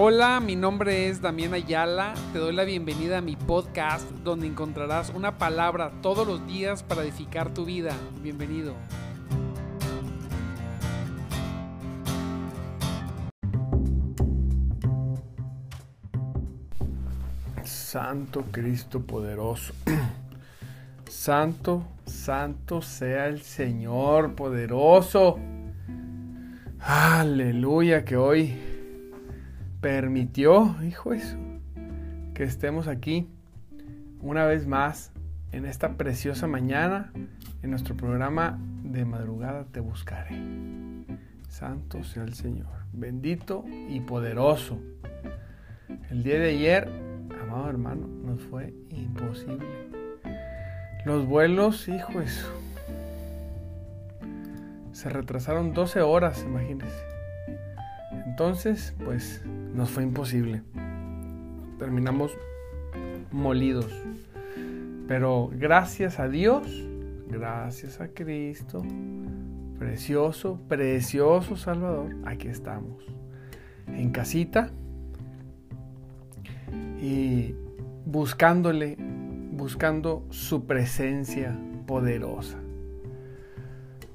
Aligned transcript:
Hola, 0.00 0.38
mi 0.38 0.54
nombre 0.54 1.08
es 1.08 1.20
Damián 1.20 1.54
Ayala. 1.54 2.14
Te 2.32 2.38
doy 2.38 2.54
la 2.54 2.62
bienvenida 2.62 3.18
a 3.18 3.20
mi 3.20 3.34
podcast 3.34 4.08
donde 4.22 4.46
encontrarás 4.46 5.10
una 5.10 5.38
palabra 5.38 5.90
todos 6.02 6.24
los 6.24 6.46
días 6.46 6.84
para 6.84 7.02
edificar 7.02 7.52
tu 7.52 7.64
vida. 7.64 7.96
Bienvenido. 8.22 8.76
Santo 17.64 18.44
Cristo 18.52 19.00
poderoso. 19.00 19.74
Santo, 21.08 21.82
santo 22.06 22.82
sea 22.82 23.26
el 23.26 23.42
Señor 23.42 24.36
poderoso. 24.36 25.40
Aleluya, 26.78 28.04
que 28.04 28.16
hoy 28.16 28.67
permitió, 29.80 30.76
hijo 30.82 31.12
eso, 31.12 31.36
que 32.34 32.42
estemos 32.42 32.88
aquí 32.88 33.28
una 34.20 34.44
vez 34.44 34.66
más 34.66 35.12
en 35.52 35.64
esta 35.64 35.96
preciosa 35.96 36.46
mañana 36.46 37.12
en 37.62 37.70
nuestro 37.70 37.96
programa 37.96 38.58
de 38.82 39.04
madrugada 39.04 39.66
te 39.70 39.80
buscaré. 39.80 40.36
Santo 41.48 42.02
sea 42.04 42.24
el 42.24 42.34
Señor, 42.34 42.68
bendito 42.92 43.64
y 43.88 44.00
poderoso. 44.00 44.78
El 46.10 46.22
día 46.22 46.38
de 46.38 46.50
ayer, 46.50 46.88
amado 47.40 47.68
hermano, 47.68 48.06
nos 48.06 48.42
fue 48.42 48.74
imposible. 48.90 49.88
Los 51.04 51.26
vuelos, 51.26 51.88
hijo 51.88 52.20
eso, 52.20 52.52
se 54.92 55.08
retrasaron 55.08 55.72
12 55.72 56.02
horas, 56.02 56.44
imagínense. 56.44 57.17
Entonces, 58.38 58.94
pues 59.04 59.42
nos 59.74 59.90
fue 59.90 60.04
imposible. 60.04 60.62
Terminamos 61.76 62.30
molidos. 63.32 63.92
Pero 65.08 65.50
gracias 65.52 66.20
a 66.20 66.28
Dios, 66.28 66.68
gracias 67.28 68.00
a 68.00 68.06
Cristo, 68.06 68.84
precioso, 69.80 70.60
precioso 70.68 71.56
Salvador, 71.56 72.14
aquí 72.26 72.46
estamos. 72.46 73.04
En 73.88 74.12
casita 74.12 74.70
y 77.02 77.56
buscándole, 78.06 78.96
buscando 79.50 80.24
su 80.30 80.64
presencia 80.64 81.58
poderosa. 81.88 82.58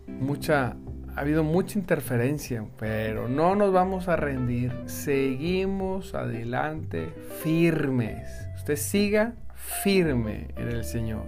Mucha 0.08 0.78
ha 1.16 1.22
habido 1.22 1.44
mucha 1.44 1.78
interferencia, 1.78 2.66
pero 2.78 3.28
no 3.28 3.56
nos 3.56 3.72
vamos 3.72 4.08
a 4.08 4.16
rendir. 4.16 4.74
Seguimos 4.88 6.16
adelante 6.16 7.14
firmes. 7.44 8.48
Usted 8.56 8.76
siga 8.76 9.34
firme 9.54 10.48
en 10.56 10.70
el 10.70 10.84
Señor. 10.84 11.24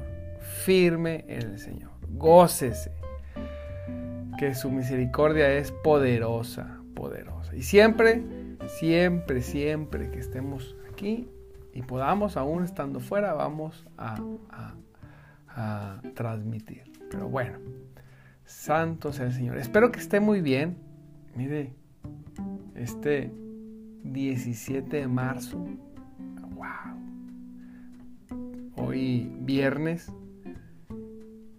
Firme 0.64 1.25
en 1.27 1.42
el 1.42 1.59
Señor. 1.59 1.92
Gócese. 2.09 2.92
Que 4.39 4.55
su 4.55 4.72
misericordia 4.72 5.52
es 5.53 5.72
poderosa, 5.72 6.80
poderosa. 6.95 7.55
Y 7.55 7.61
siempre, 7.61 8.23
siempre, 8.80 9.42
siempre 9.42 10.09
que 10.09 10.20
estemos 10.20 10.75
aquí 10.92 11.30
y 11.73 11.83
podamos, 11.83 12.38
aún 12.38 12.64
estando 12.64 12.99
fuera, 12.99 13.33
vamos 13.33 13.86
a, 13.97 14.16
transmitir. 16.16 16.92
Pero 17.11 17.30
bueno. 17.30 17.59
Santo 18.46 19.12
sea 19.12 19.26
el 19.26 19.34
Señor. 19.34 19.58
Espero 19.58 19.92
que 19.92 20.00
esté 20.00 20.20
muy 20.20 20.42
bien. 20.42 20.78
Mire, 21.36 21.74
este 22.76 23.32
17 24.04 24.98
de 24.98 25.08
marzo. 25.08 25.58
Wow. 26.56 26.96
Hoy 28.78 29.32
viernes. 29.42 30.11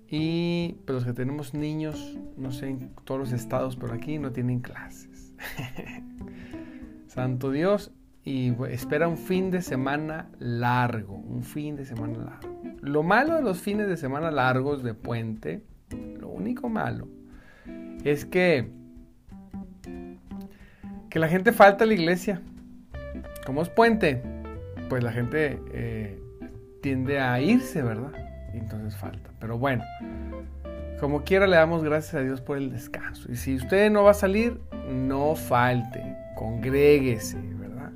Y 0.09 0.77
pues 0.87 0.95
los 0.95 1.05
que 1.05 1.13
tenemos 1.13 1.53
niños, 1.53 2.17
no 2.37 2.53
sé 2.53 2.69
en 2.69 2.91
todos 3.05 3.19
los 3.19 3.33
estados, 3.33 3.77
pero 3.77 3.93
aquí 3.93 4.19
no 4.19 4.31
tienen 4.31 4.61
clases. 4.61 5.35
Santo 7.09 7.51
Dios. 7.51 7.93
Y 8.23 8.53
espera 8.71 9.07
un 9.07 9.19
fin 9.19 9.51
de 9.51 9.63
semana 9.63 10.31
largo. 10.39 11.15
Un 11.15 11.43
fin 11.43 11.77
de 11.77 11.85
semana 11.85 12.19
largo. 12.19 12.61
Lo 12.81 13.03
malo 13.03 13.35
de 13.35 13.43
los 13.43 13.61
fines 13.61 13.89
de 13.89 13.97
semana 13.97 14.31
largos 14.31 14.83
de 14.83 14.95
puente 14.95 15.65
único 16.47 16.69
malo 16.69 17.09
es 18.05 18.25
que, 18.25 18.71
que 21.11 21.19
la 21.19 21.29
gente 21.29 21.53
falta 21.53 21.85
a 21.85 21.87
la 21.87 21.95
iglesia. 21.95 22.41
Como 23.45 23.63
es 23.63 23.69
puente, 23.69 24.23
pues 24.89 25.03
la 25.03 25.13
gente 25.13 25.59
eh, 25.73 26.21
tiende 26.83 27.21
a 27.21 27.41
irse, 27.41 27.83
¿verdad? 27.83 28.13
Entonces 28.55 28.97
falta. 28.97 29.31
Pero 29.41 29.59
bueno, 29.59 29.83
como 31.01 31.25
quiera 31.25 31.49
le 31.49 31.57
damos 31.57 31.83
gracias 31.83 32.15
a 32.15 32.21
Dios 32.21 32.41
por 32.41 32.59
el 32.59 32.71
descanso. 32.71 33.31
Y 33.31 33.37
si 33.37 33.57
usted 33.57 33.91
no 33.91 34.05
va 34.05 34.13
a 34.13 34.15
salir, 34.15 34.61
no 34.89 35.35
falte, 35.35 36.17
congréguese, 36.37 37.39
¿verdad? 37.59 37.91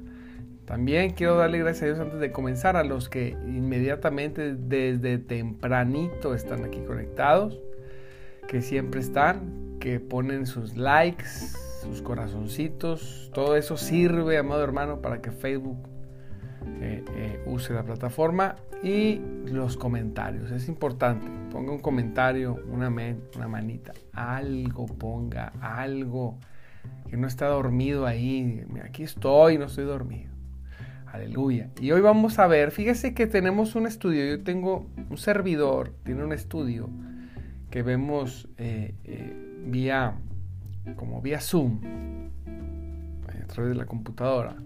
También 0.65 1.13
quiero 1.13 1.37
darle 1.37 1.59
gracias 1.59 1.83
a 1.83 1.87
Dios 1.87 2.01
antes 2.01 2.19
de 2.19 2.33
comenzar 2.33 2.77
a 2.77 2.83
los 2.83 3.09
que 3.09 3.31
inmediatamente 3.47 4.57
desde 4.57 5.19
tempranito 5.19 6.35
están 6.35 6.65
aquí 6.65 6.81
conectados 6.81 7.61
que 8.51 8.63
siempre 8.63 8.99
están, 8.99 9.79
que 9.79 10.01
ponen 10.01 10.45
sus 10.45 10.77
likes, 10.77 11.25
sus 11.83 12.03
corazoncitos. 12.03 13.31
Todo 13.33 13.55
eso 13.55 13.77
sirve, 13.77 14.39
amado 14.39 14.65
hermano, 14.65 15.01
para 15.01 15.23
que 15.23 15.31
Facebook 15.31 15.79
eh, 16.81 17.05
eh, 17.15 17.45
use 17.47 17.73
la 17.73 17.85
plataforma. 17.85 18.57
Y 18.83 19.21
los 19.45 19.77
comentarios, 19.77 20.51
es 20.51 20.67
importante. 20.67 21.29
Ponga 21.53 21.71
un 21.71 21.79
comentario, 21.79 22.59
una, 22.69 22.89
una 22.89 23.47
manita, 23.47 23.93
algo 24.15 24.87
ponga, 24.87 25.53
algo. 25.61 26.41
Que 27.09 27.17
no 27.17 27.29
está 27.29 27.47
dormido 27.47 28.05
ahí. 28.05 28.67
Aquí 28.85 29.05
estoy, 29.05 29.59
no 29.59 29.67
estoy 29.67 29.85
dormido. 29.85 30.33
Aleluya. 31.07 31.71
Y 31.81 31.93
hoy 31.93 32.01
vamos 32.01 32.41
a 32.41 32.49
ver, 32.49 32.73
fíjese 32.73 33.15
que 33.15 33.29
tenemos 33.29 33.77
un 33.77 33.87
estudio. 33.87 34.27
Yo 34.27 34.43
tengo 34.43 34.89
un 35.09 35.19
servidor, 35.19 35.95
tiene 36.03 36.25
un 36.25 36.33
estudio 36.33 36.91
que 37.71 37.83
vemos 37.83 38.49
eh, 38.59 38.95
eh, 39.05 39.33
vía, 39.65 40.15
como 40.97 41.23
vía 41.23 41.41
Zoom, 41.41 41.81
a 43.29 43.47
través 43.47 43.73
de 43.73 43.77
la 43.77 43.87
computadora. 43.87 44.57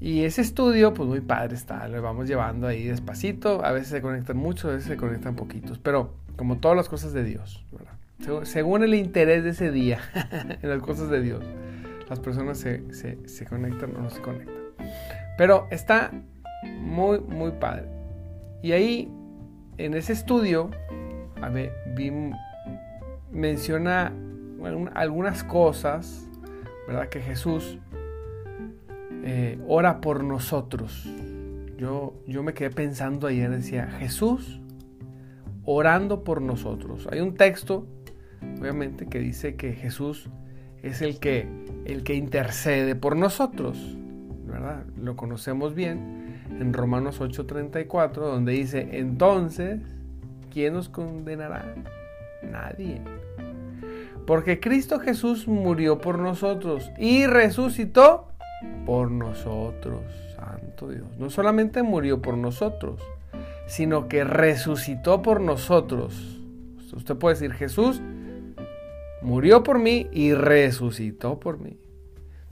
Y 0.00 0.24
ese 0.24 0.42
estudio, 0.42 0.92
pues 0.92 1.08
muy 1.08 1.20
padre 1.20 1.54
está, 1.54 1.88
lo 1.88 2.02
vamos 2.02 2.28
llevando 2.28 2.66
ahí 2.66 2.84
despacito, 2.84 3.64
a 3.64 3.72
veces 3.72 3.88
se 3.88 4.02
conectan 4.02 4.36
muchos, 4.36 4.66
a 4.66 4.74
veces 4.74 4.88
se 4.88 4.96
conectan 4.96 5.34
poquitos, 5.34 5.78
pero 5.78 6.14
como 6.36 6.58
todas 6.58 6.76
las 6.76 6.88
cosas 6.88 7.12
de 7.12 7.24
Dios, 7.24 7.64
según 8.42 8.82
el 8.82 8.94
interés 8.94 9.44
de 9.44 9.50
ese 9.50 9.70
día 9.70 9.98
en 10.62 10.68
las 10.68 10.80
cosas 10.80 11.08
de 11.08 11.22
Dios, 11.22 11.44
las 12.08 12.20
personas 12.20 12.58
se, 12.58 12.92
se, 12.92 13.28
se 13.28 13.46
conectan 13.46 13.96
o 13.96 14.00
no 14.00 14.10
se 14.10 14.20
conectan. 14.20 14.54
Pero 15.38 15.66
está 15.70 16.10
muy, 16.80 17.20
muy 17.20 17.52
padre. 17.52 17.86
Y 18.62 18.72
ahí, 18.72 19.10
en 19.78 19.94
ese 19.94 20.12
estudio, 20.12 20.70
a 21.44 21.50
ver, 21.50 21.72
menciona 23.30 24.12
algunas 24.94 25.44
cosas, 25.44 26.26
¿verdad? 26.86 27.10
Que 27.10 27.20
Jesús 27.20 27.78
eh, 29.24 29.58
ora 29.68 30.00
por 30.00 30.24
nosotros. 30.24 31.06
Yo, 31.76 32.14
yo 32.26 32.42
me 32.42 32.54
quedé 32.54 32.70
pensando 32.70 33.26
ayer, 33.26 33.50
decía, 33.50 33.88
Jesús 33.98 34.62
orando 35.66 36.24
por 36.24 36.40
nosotros. 36.40 37.06
Hay 37.12 37.20
un 37.20 37.34
texto, 37.34 37.86
obviamente, 38.58 39.06
que 39.06 39.18
dice 39.18 39.56
que 39.56 39.74
Jesús 39.74 40.30
es 40.82 41.02
el 41.02 41.18
que, 41.18 41.46
el 41.84 42.04
que 42.04 42.14
intercede 42.14 42.94
por 42.94 43.16
nosotros, 43.16 43.98
¿verdad? 44.46 44.84
Lo 44.98 45.14
conocemos 45.14 45.74
bien 45.74 46.40
en 46.58 46.72
Romanos 46.72 47.20
8:34, 47.20 48.14
donde 48.14 48.52
dice, 48.52 48.88
entonces, 48.92 49.80
¿quién 50.54 50.74
nos 50.74 50.88
condenará? 50.88 51.74
Nadie. 52.42 53.00
Porque 54.24 54.60
Cristo 54.60 55.00
Jesús 55.00 55.48
murió 55.48 55.98
por 55.98 56.18
nosotros 56.20 56.90
y 56.96 57.26
resucitó 57.26 58.28
por 58.86 59.10
nosotros. 59.10 60.00
Santo 60.36 60.88
Dios. 60.88 61.18
No 61.18 61.28
solamente 61.28 61.82
murió 61.82 62.22
por 62.22 62.38
nosotros, 62.38 63.02
sino 63.66 64.08
que 64.08 64.24
resucitó 64.24 65.20
por 65.20 65.40
nosotros. 65.40 66.40
Usted 66.94 67.16
puede 67.16 67.34
decir, 67.34 67.52
Jesús 67.52 68.00
murió 69.20 69.64
por 69.64 69.80
mí 69.80 70.08
y 70.12 70.32
resucitó 70.32 71.40
por 71.40 71.58
mí. 71.58 71.76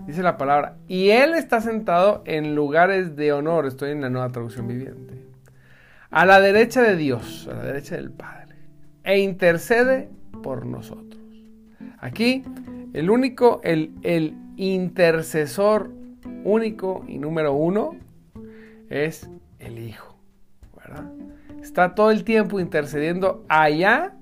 Dice 0.05 0.25
la 0.25 0.37
palabra, 0.37 0.79
y 0.89 1.11
Él 1.11 1.35
está 1.35 1.61
sentado 1.61 2.23
en 2.27 2.57
lugares 2.57 3.15
de 3.15 3.33
honor. 3.33 3.67
Estoy 3.67 3.93
en 3.93 4.01
la 4.01 4.11
nueva 4.11 4.31
traducción 4.31 4.67
viviente 4.67 5.32
a 6.13 6.27
la 6.27 6.41
derecha 6.41 6.83
de 6.83 6.97
Dios, 6.97 7.49
a 7.51 7.55
la 7.55 7.65
derecha 7.65 7.97
del 7.97 8.11
Padre, 8.11 8.57
e 9.03 9.19
intercede 9.19 10.11
por 10.43 10.67
nosotros. 10.67 11.21
Aquí, 11.99 12.45
el 12.93 13.11
único, 13.11 13.61
el, 13.65 13.93
el 14.03 14.37
intercesor 14.57 15.91
único 16.45 17.05
y 17.09 17.19
número 17.19 17.55
uno 17.55 17.97
es 18.91 19.29
el 19.59 19.79
Hijo, 19.79 20.19
¿verdad? 20.77 21.11
Está 21.63 21.95
todo 21.95 22.11
el 22.11 22.25
tiempo 22.25 22.61
intercediendo 22.61 23.45
allá, 23.49 24.15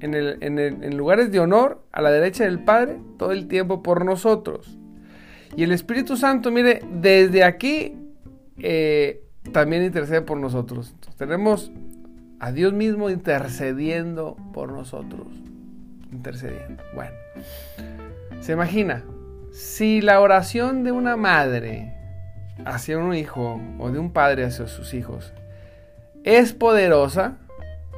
en, 0.00 0.14
en 0.14 0.96
lugares 0.96 1.30
de 1.30 1.40
honor, 1.40 1.82
a 1.92 2.02
la 2.02 2.10
derecha 2.10 2.44
del 2.44 2.62
Padre, 2.62 2.98
todo 3.18 3.32
el 3.32 3.48
tiempo 3.48 3.82
por 3.82 4.04
nosotros. 4.04 4.78
Y 5.56 5.64
el 5.64 5.72
Espíritu 5.72 6.16
Santo, 6.16 6.50
mire, 6.50 6.82
desde 6.92 7.44
aquí 7.44 7.96
eh, 8.58 9.21
también 9.50 9.82
intercede 9.82 10.22
por 10.22 10.38
nosotros. 10.38 10.94
tenemos 11.16 11.72
a 12.38 12.52
Dios 12.52 12.72
mismo 12.72 13.10
intercediendo 13.10 14.36
por 14.52 14.72
nosotros. 14.72 15.26
Intercediendo. 16.12 16.82
Bueno, 16.94 17.12
se 18.40 18.52
imagina, 18.52 19.04
si 19.52 20.00
la 20.00 20.20
oración 20.20 20.84
de 20.84 20.92
una 20.92 21.16
madre 21.16 21.94
hacia 22.64 22.98
un 22.98 23.14
hijo 23.14 23.60
o 23.78 23.90
de 23.90 23.98
un 23.98 24.12
padre 24.12 24.44
hacia 24.44 24.66
sus 24.66 24.94
hijos 24.94 25.32
es 26.24 26.52
poderosa, 26.52 27.38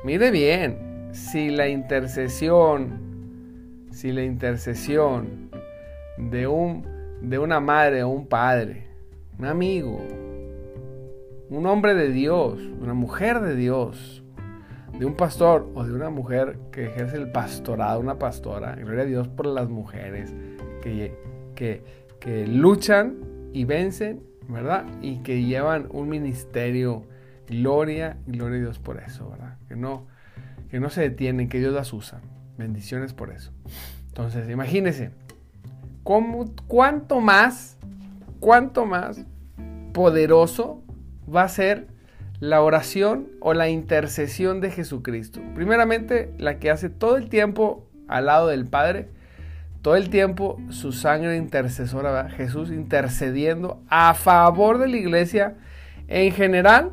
mire 0.05 0.31
bien, 0.31 1.11
si 1.13 1.51
la 1.51 1.69
intercesión, 1.69 3.89
si 3.91 4.13
la 4.13 4.25
intercesión 4.25 5.51
de 6.19 6.47
un 6.47 6.95
de 7.21 7.39
una 7.39 7.61
madre 7.61 8.03
o 8.03 8.09
un 8.09 8.27
padre, 8.27 8.87
un 9.39 9.47
amigo, 9.47 10.03
un 11.55 11.67
hombre 11.67 11.95
de 11.95 12.09
Dios, 12.09 12.61
una 12.81 12.95
mujer 12.95 13.41
de 13.41 13.55
Dios, 13.55 14.25
de 14.99 15.07
un 15.07 15.15
pastor 15.15 15.71
o 15.75 15.85
de 15.85 15.93
una 15.93 16.11
mujer 16.11 16.59
que 16.73 16.87
ejerce 16.87 17.17
el 17.17 17.31
pastorado, 17.31 18.01
una 18.01 18.19
pastora, 18.19 18.75
gloria 18.75 19.03
a 19.03 19.07
Dios 19.07 19.29
por 19.29 19.47
las 19.47 19.69
mujeres 19.69 20.35
que, 20.83 21.17
que, 21.55 21.83
que 22.21 22.47
luchan 22.47 23.17
y 23.53 23.65
vencen, 23.65 24.23
¿verdad? 24.49 24.85
Y 25.01 25.19
que 25.19 25.45
llevan 25.45 25.87
un 25.91 26.09
ministerio, 26.09 27.05
gloria, 27.49 28.17
gloria 28.27 28.59
a 28.59 28.61
Dios 28.61 28.79
por 28.81 29.01
eso, 29.01 29.31
¿verdad? 29.31 29.57
Que 29.69 29.77
no, 29.77 30.07
que 30.71 30.81
no 30.81 30.91
se 30.91 31.03
detienen, 31.03 31.49
que 31.49 31.61
Dios 31.61 31.73
las 31.73 31.93
usa. 31.93 32.21
Bendiciones 32.59 33.15
por 33.15 33.31
eso. 33.31 33.53
Entonces, 34.09 34.49
imagínense, 34.49 35.11
¿cuánto 36.03 37.21
más, 37.21 37.79
cuánto 38.41 38.87
más 38.87 39.25
poderoso 39.93 40.84
va 41.33 41.43
a 41.43 41.49
ser 41.49 41.87
la 42.41 42.61
oración 42.63 43.29
o 43.41 43.55
la 43.55 43.69
intercesión 43.69 44.61
de 44.61 44.71
Jesucristo? 44.71 45.41
Primeramente, 45.55 46.33
la 46.39 46.59
que 46.59 46.71
hace 46.71 46.91
todo 46.91 47.17
el 47.17 47.29
tiempo 47.29 47.87
al 48.09 48.27
lado 48.27 48.49
del 48.49 48.67
Padre, 48.67 49.09
todo 49.83 49.97
el 49.97 50.09
tiempo 50.09 50.59
su 50.71 50.93
sangre 50.93 51.37
intercesora, 51.37 52.31
Jesús 52.31 52.71
intercediendo 52.71 53.83
a 53.89 54.15
favor 54.15 54.79
de 54.79 54.89
la 54.89 54.97
iglesia 54.97 55.57
en 56.09 56.33
general. 56.33 56.93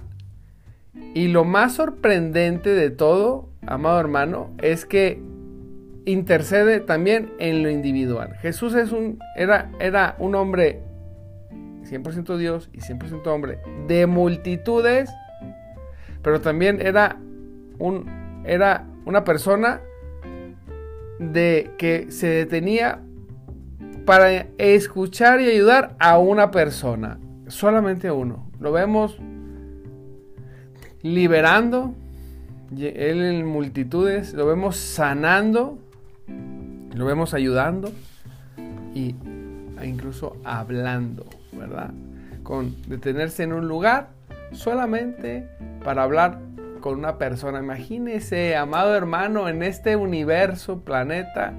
Y 1.14 1.30
lo 1.30 1.46
más 1.46 1.76
sorprendente 1.76 2.70
de 2.72 2.90
todo, 2.90 3.48
amado 3.66 3.98
hermano, 3.98 4.52
es 4.62 4.86
que 4.86 5.22
intercede 6.06 6.80
también 6.80 7.32
en 7.40 7.64
lo 7.64 7.70
individual. 7.70 8.36
Jesús 8.42 8.74
es 8.74 8.92
un, 8.92 9.20
era, 9.38 9.72
era 9.80 10.16
un 10.20 10.36
hombre 10.36 10.82
100% 11.92 12.38
Dios 12.38 12.70
y 12.72 12.80
100% 12.80 13.28
hombre 13.28 13.60
de 13.88 14.08
multitudes, 14.08 15.10
pero 16.22 16.40
también 16.40 16.82
era, 16.82 17.18
un, 17.80 18.44
era 18.46 18.86
una 19.06 19.24
persona 19.24 19.82
de 21.20 21.72
que 21.78 22.12
se 22.12 22.28
detenía 22.28 23.02
para 24.06 24.48
escuchar 24.58 25.42
y 25.42 25.50
ayudar 25.50 25.96
a 26.00 26.18
una 26.18 26.50
persona, 26.50 27.20
solamente 27.48 28.08
a 28.08 28.14
uno. 28.14 28.50
Lo 28.60 28.72
vemos 28.72 29.18
liberando, 31.02 31.94
él 32.72 33.22
en 33.22 33.46
multitudes, 33.46 34.34
lo 34.34 34.46
vemos 34.46 34.78
sanando, 34.78 35.78
lo 36.94 37.06
vemos 37.06 37.34
ayudando 37.34 37.92
y 38.94 39.16
incluso 39.84 40.38
hablando, 40.44 41.26
¿verdad? 41.52 41.92
Con 42.44 42.76
detenerse 42.88 43.44
en 43.44 43.54
un 43.54 43.68
lugar 43.68 44.10
solamente 44.52 45.48
para 45.84 46.04
hablar 46.04 46.40
con 46.80 46.98
una 46.98 47.18
persona. 47.18 47.60
Imagínese, 47.60 48.56
amado 48.56 48.96
hermano, 48.96 49.48
en 49.48 49.64
este 49.64 49.96
universo, 49.96 50.82
planeta, 50.82 51.54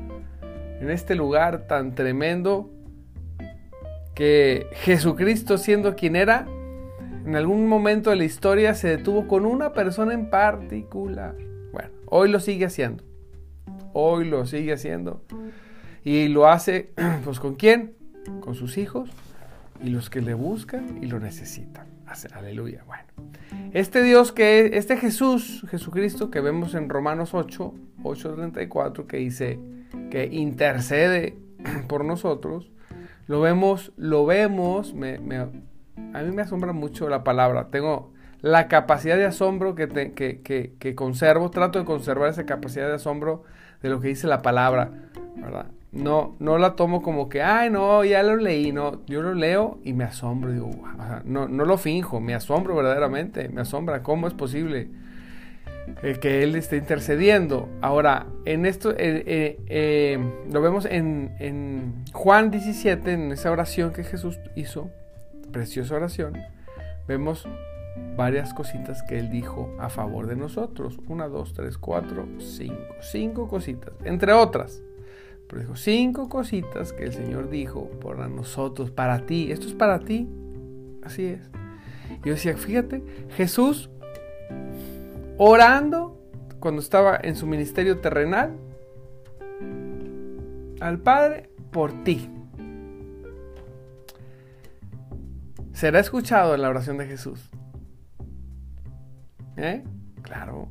en 0.80 0.90
este 0.90 1.14
lugar 1.14 1.66
tan 1.66 1.94
tremendo, 1.94 2.70
que 4.14 4.66
Jesucristo 4.72 5.58
siendo 5.58 5.94
quien 5.94 6.16
era, 6.16 6.46
en 7.24 7.36
algún 7.36 7.66
momento 7.66 8.10
de 8.10 8.16
la 8.16 8.24
historia 8.24 8.74
se 8.74 8.88
detuvo 8.88 9.28
con 9.28 9.46
una 9.46 9.72
persona 9.72 10.12
en 10.12 10.28
particular. 10.28 11.36
Bueno, 11.72 11.90
hoy 12.06 12.28
lo 12.28 12.40
sigue 12.40 12.66
haciendo 12.66 13.04
hoy 13.92 14.24
lo 14.24 14.46
sigue 14.46 14.72
haciendo. 14.72 15.22
Y 16.04 16.28
lo 16.28 16.48
hace, 16.48 16.92
pues 17.24 17.40
con 17.40 17.54
quién? 17.54 17.94
Con 18.40 18.54
sus 18.54 18.78
hijos 18.78 19.10
y 19.82 19.90
los 19.90 20.10
que 20.10 20.20
le 20.20 20.34
buscan 20.34 21.02
y 21.02 21.06
lo 21.06 21.18
necesitan. 21.18 21.92
Aleluya. 22.34 22.84
Bueno, 22.86 23.04
este 23.72 24.02
Dios 24.02 24.32
que, 24.32 24.76
este 24.76 24.96
Jesús, 24.96 25.64
Jesucristo 25.70 26.30
que 26.30 26.40
vemos 26.40 26.74
en 26.74 26.88
Romanos 26.88 27.32
8, 27.32 27.74
8.34, 28.02 29.06
que 29.06 29.16
dice 29.16 29.58
que 30.10 30.26
intercede 30.26 31.38
por 31.88 32.04
nosotros, 32.04 32.70
lo 33.26 33.40
vemos, 33.40 33.92
lo 33.96 34.26
vemos, 34.26 34.92
a 34.92 36.22
mí 36.22 36.30
me 36.32 36.42
asombra 36.42 36.72
mucho 36.72 37.08
la 37.08 37.24
palabra. 37.24 37.68
Tengo 37.70 38.12
la 38.42 38.68
capacidad 38.68 39.16
de 39.16 39.24
asombro 39.24 39.74
que, 39.74 39.88
que, 40.12 40.74
que 40.78 40.94
conservo, 40.94 41.50
trato 41.50 41.78
de 41.78 41.84
conservar 41.86 42.28
esa 42.28 42.44
capacidad 42.44 42.88
de 42.88 42.94
asombro 42.94 43.44
de 43.80 43.88
lo 43.88 44.00
que 44.00 44.08
dice 44.08 44.26
la 44.26 44.42
palabra, 44.42 44.90
¿verdad? 45.36 45.66
No, 45.92 46.36
no 46.38 46.56
la 46.56 46.74
tomo 46.74 47.02
como 47.02 47.28
que, 47.28 47.42
ay, 47.42 47.68
no, 47.68 48.02
ya 48.02 48.22
lo 48.22 48.36
leí, 48.36 48.72
no, 48.72 49.04
yo 49.04 49.20
lo 49.20 49.34
leo 49.34 49.78
y 49.84 49.92
me 49.92 50.04
asombro, 50.04 50.50
digo, 50.50 50.70
no, 51.24 51.48
no 51.48 51.64
lo 51.66 51.76
finjo, 51.76 52.18
me 52.18 52.34
asombro 52.34 52.74
verdaderamente, 52.74 53.50
me 53.50 53.60
asombra, 53.60 54.02
¿cómo 54.02 54.26
es 54.26 54.32
posible 54.32 54.88
eh, 56.02 56.16
que 56.18 56.42
Él 56.42 56.56
esté 56.56 56.78
intercediendo? 56.78 57.68
Ahora, 57.82 58.24
en 58.46 58.64
esto, 58.64 58.92
eh, 58.96 59.58
eh, 59.66 60.18
lo 60.50 60.62
vemos 60.62 60.86
en, 60.86 61.34
en 61.38 62.04
Juan 62.14 62.50
17, 62.50 63.12
en 63.12 63.32
esa 63.32 63.50
oración 63.50 63.92
que 63.92 64.02
Jesús 64.02 64.40
hizo, 64.56 64.88
preciosa 65.52 65.96
oración, 65.96 66.38
vemos 67.06 67.46
varias 68.16 68.54
cositas 68.54 69.02
que 69.02 69.18
él 69.18 69.30
dijo 69.30 69.74
a 69.78 69.88
favor 69.88 70.26
de 70.26 70.36
nosotros. 70.36 70.98
Una, 71.08 71.28
dos, 71.28 71.52
tres, 71.52 71.78
cuatro, 71.78 72.26
cinco. 72.38 72.94
Cinco 73.00 73.48
cositas, 73.48 73.92
entre 74.04 74.32
otras. 74.32 74.82
Pero 75.52 75.60
dijo 75.60 75.76
cinco 75.76 76.30
cositas 76.30 76.94
que 76.94 77.04
el 77.04 77.12
Señor 77.12 77.50
dijo 77.50 77.90
para 78.00 78.26
nosotros, 78.26 78.90
para 78.90 79.26
ti. 79.26 79.52
Esto 79.52 79.66
es 79.66 79.74
para 79.74 79.98
ti. 79.98 80.26
Así 81.02 81.26
es. 81.26 81.50
Yo 82.24 82.32
decía, 82.32 82.56
fíjate, 82.56 83.04
Jesús 83.36 83.90
orando 85.36 86.18
cuando 86.58 86.80
estaba 86.80 87.18
en 87.22 87.36
su 87.36 87.46
ministerio 87.46 88.00
terrenal 88.00 88.56
al 90.80 90.98
Padre 91.00 91.50
por 91.70 92.02
ti. 92.02 92.30
¿Será 95.74 96.00
escuchado 96.00 96.54
en 96.54 96.62
la 96.62 96.70
oración 96.70 96.96
de 96.96 97.06
Jesús? 97.06 97.50
¿Eh? 99.58 99.84
Claro. 100.22 100.70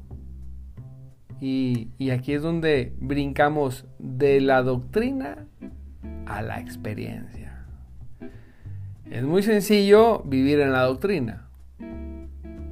Y, 1.42 2.12
aquí 2.12 2.34
es 2.34 2.44
donde 2.44 2.94
brincamos 3.00 3.86
de 3.98 4.40
la 4.42 4.62
doctrina 4.62 5.48
a 6.28 6.44
la 6.44 6.60
experiencia. 6.60 7.66
Es 9.10 9.24
muy 9.24 9.42
sencillo 9.42 10.20
vivir 10.24 10.60
en 10.60 10.72
la 10.72 10.84
doctrina. 10.84 11.48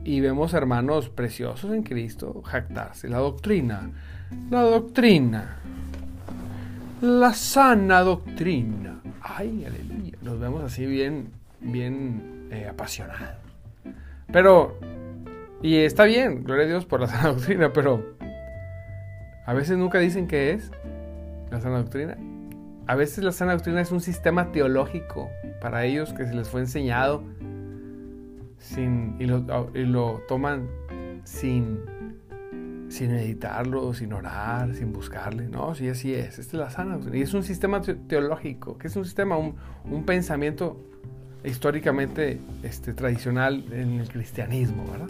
Y 0.04 0.22
vemos 0.22 0.54
hermanos 0.54 1.10
preciosos 1.10 1.72
en 1.74 1.82
Cristo 1.82 2.44
jactarse. 2.44 3.10
La 3.10 3.18
doctrina, 3.18 3.90
la 4.52 4.62
doctrina, 4.62 5.58
la 7.02 7.34
sana 7.34 8.02
doctrina. 8.02 9.02
Ay, 9.22 9.66
aleluya. 9.66 10.16
Los 10.22 10.40
vemos 10.40 10.64
así 10.64 10.86
bien, 10.86 11.32
bien 11.60 12.48
eh, 12.52 12.68
apasionados. 12.70 13.38
Pero 14.32 14.78
y 15.62 15.78
está 15.78 16.06
bien, 16.06 16.44
gloria 16.44 16.66
a 16.66 16.68
Dios 16.68 16.86
por 16.86 17.02
la 17.02 17.08
sana 17.08 17.30
doctrina, 17.34 17.74
pero 17.74 18.19
a 19.50 19.54
veces 19.54 19.80
nunca 19.80 19.98
dicen 19.98 20.28
qué 20.28 20.52
es 20.52 20.70
la 21.50 21.60
sana 21.60 21.80
doctrina. 21.80 22.16
A 22.86 22.94
veces 22.94 23.24
la 23.24 23.32
sana 23.32 23.54
doctrina 23.54 23.82
es 23.82 23.92
un 23.92 24.00
sistema 24.00 24.52
teológico 24.52 25.28
para 25.60 25.86
ellos 25.86 26.14
que 26.14 26.28
se 26.28 26.36
les 26.36 26.48
fue 26.48 26.62
enseñado 26.62 27.24
sin, 28.60 29.16
y, 29.18 29.26
lo, 29.26 30.22
toman 30.28 30.68
sin 31.24 31.80
sin 32.90 33.12
meditarlo, 33.12 33.92
sin 33.96 34.14
orar, 34.14 34.76
sin 34.76 34.94
buscarle. 34.94 35.50
No, 35.50 35.74
sí, 35.74 35.90
así 35.90 36.14
es. 36.14 36.38
Esta 36.38 36.58
es 36.58 36.62
la 36.62 36.70
sana 36.70 36.94
doctrina. 36.94 37.18
Y 37.18 37.22
es 37.24 37.34
un 37.34 37.42
sistema 37.42 37.82
teológico, 37.82 38.78
que 38.78 38.86
es 38.86 38.96
un 38.96 39.06
sistema, 39.06 39.36
un, 39.36 39.56
un 39.90 40.06
pensamiento 40.06 40.80
históricamente 41.44 42.40
este, 42.62 42.94
tradicional 42.94 43.66
en 43.72 44.00
el 44.00 44.10
cristianismo, 44.10 44.86
¿verdad? 44.92 45.10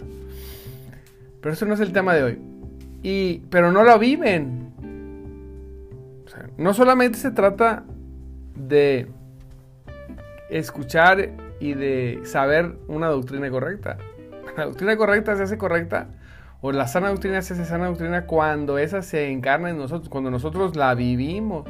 Pero 1.42 1.52
eso 1.52 1.66
no 1.66 1.74
es 1.74 1.80
el 1.80 1.92
tema 1.92 2.14
de 2.14 2.22
hoy. 2.22 2.59
Y, 3.02 3.40
pero 3.50 3.72
no 3.72 3.84
lo 3.84 3.98
viven. 3.98 4.72
no 6.58 6.74
solamente 6.74 7.18
se 7.18 7.30
trata 7.30 7.84
de 8.54 9.08
escuchar 10.50 11.30
y 11.60 11.74
de 11.74 12.20
saber 12.24 12.76
una 12.88 13.08
doctrina 13.08 13.50
correcta. 13.50 13.98
La 14.56 14.66
doctrina 14.66 14.96
correcta 14.96 15.36
se 15.36 15.44
hace 15.44 15.58
correcta 15.58 16.08
o 16.62 16.72
la 16.72 16.86
sana 16.86 17.08
doctrina 17.08 17.40
se 17.40 17.54
hace 17.54 17.64
sana 17.64 17.86
doctrina 17.86 18.26
cuando 18.26 18.78
esa 18.78 19.00
se 19.00 19.30
encarna 19.30 19.70
en 19.70 19.78
nosotros, 19.78 20.08
cuando 20.10 20.30
nosotros 20.30 20.76
la 20.76 20.94
vivimos. 20.94 21.66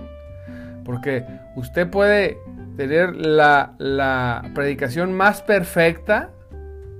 Porque 0.85 1.25
usted 1.55 1.89
puede 1.89 2.39
tener 2.77 3.15
la, 3.15 3.75
la 3.79 4.51
predicación 4.55 5.13
más 5.13 5.43
perfecta, 5.43 6.31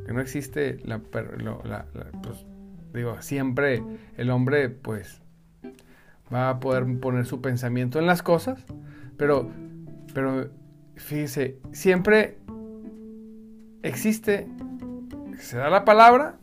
que 0.07 0.13
no 0.13 0.21
existe 0.21 0.79
la, 0.85 0.99
pues, 0.99 2.47
digo, 2.93 3.21
siempre 3.23 3.83
el 4.17 4.31
hombre 4.31 4.69
pues 4.69 5.21
va 6.33 6.51
a 6.51 6.61
poder 6.61 6.87
poner 7.01 7.27
su 7.27 7.41
pensamiento 7.41 7.99
en 7.99 8.07
las 8.07 8.23
cosas, 8.23 8.65
pero, 9.17 9.51
pero 10.15 10.51
fíjese, 10.97 11.59
siempre 11.73 12.39
existe, 13.83 14.47
se 15.39 15.57
da 15.57 15.71
la 15.71 15.85
palabra, 15.85 16.37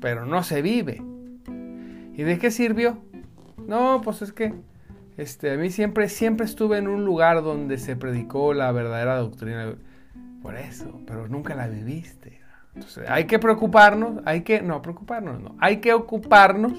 pero 0.00 0.26
no 0.26 0.42
se 0.42 0.62
vive. 0.62 1.02
¿Y 2.14 2.22
de 2.22 2.38
qué 2.38 2.50
sirvió? 2.50 2.98
No, 3.66 4.00
pues 4.02 4.22
es 4.22 4.32
que 4.32 4.54
este, 5.18 5.52
a 5.52 5.56
mí 5.56 5.70
siempre, 5.70 6.08
siempre 6.08 6.46
estuve 6.46 6.78
en 6.78 6.88
un 6.88 7.04
lugar 7.04 7.42
donde 7.42 7.78
se 7.78 7.96
predicó 7.96 8.54
la 8.54 8.72
verdadera 8.72 9.18
doctrina. 9.18 9.74
Por 10.42 10.56
eso, 10.56 11.00
pero 11.06 11.28
nunca 11.28 11.54
la 11.54 11.66
viviste. 11.66 12.40
Entonces, 12.78 13.10
hay 13.10 13.24
que 13.24 13.40
preocuparnos, 13.40 14.22
hay 14.24 14.42
que, 14.42 14.62
no, 14.62 14.80
preocuparnos, 14.80 15.40
no, 15.40 15.56
hay 15.58 15.78
que 15.78 15.92
ocuparnos 15.92 16.74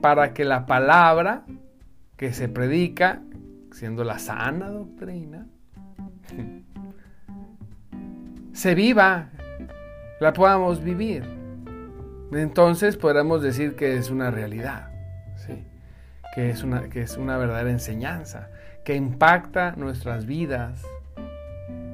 para 0.00 0.32
que 0.32 0.44
la 0.44 0.64
palabra 0.64 1.42
que 2.16 2.32
se 2.32 2.48
predica, 2.48 3.20
siendo 3.72 4.04
la 4.04 4.18
sana 4.18 4.70
doctrina, 4.70 5.46
se 8.52 8.74
viva, 8.74 9.28
la 10.18 10.32
podamos 10.32 10.82
vivir. 10.82 11.24
Entonces 12.32 12.96
podremos 12.96 13.42
decir 13.42 13.76
que 13.76 13.96
es 13.96 14.10
una 14.10 14.30
realidad, 14.30 14.92
que, 16.34 16.48
es 16.48 16.62
una, 16.62 16.88
que 16.88 17.02
es 17.02 17.18
una 17.18 17.36
verdadera 17.36 17.70
enseñanza, 17.70 18.48
que 18.82 18.94
impacta 18.94 19.72
nuestras 19.76 20.24
vidas 20.24 20.82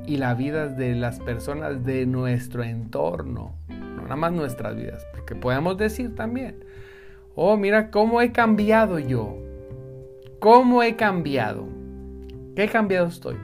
y 0.06 0.16
la 0.16 0.34
vida 0.34 0.68
de 0.68 0.94
las 0.94 1.20
personas 1.20 1.84
de 1.84 2.06
nuestro 2.06 2.62
entorno, 2.62 3.54
no 3.68 4.02
nada 4.02 4.16
más 4.16 4.32
nuestras 4.32 4.76
vidas, 4.76 5.06
porque 5.12 5.34
podemos 5.34 5.76
decir 5.76 6.14
también, 6.14 6.64
oh, 7.34 7.56
mira 7.56 7.90
cómo 7.90 8.20
he 8.20 8.32
cambiado 8.32 8.98
yo, 8.98 9.36
cómo 10.40 10.82
he 10.82 10.96
cambiado, 10.96 11.68
qué 12.56 12.68
cambiado 12.68 13.06
estoy, 13.06 13.36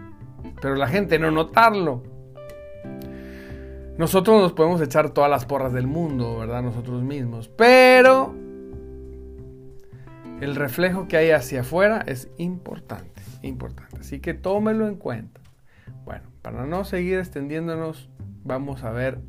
pero 0.61 0.75
la 0.75 0.88
gente 0.88 1.19
no 1.19 1.31
notarlo. 1.31 2.03
Nosotros 3.97 4.41
nos 4.41 4.53
podemos 4.53 4.81
echar 4.81 5.11
todas 5.11 5.29
las 5.29 5.45
porras 5.45 5.73
del 5.73 5.88
mundo, 5.88 6.38
¿verdad? 6.38 6.62
Nosotros 6.62 7.03
mismos. 7.03 7.49
Pero 7.49 8.33
el 10.41 10.55
reflejo 10.55 11.09
que 11.09 11.17
hay 11.17 11.31
hacia 11.33 11.62
afuera 11.62 12.05
es 12.07 12.31
importante, 12.37 13.23
importante. 13.43 13.99
Así 13.99 14.21
que 14.21 14.35
tómelo 14.35 14.87
en 14.87 14.95
cuenta. 14.95 15.38
Bueno, 16.09 16.25
para 16.41 16.65
no 16.65 16.85
seguir 16.85 17.19
extendiéndonos, 17.19 18.09
vamos 18.43 18.83
a 18.83 18.91
ver 18.93 19.21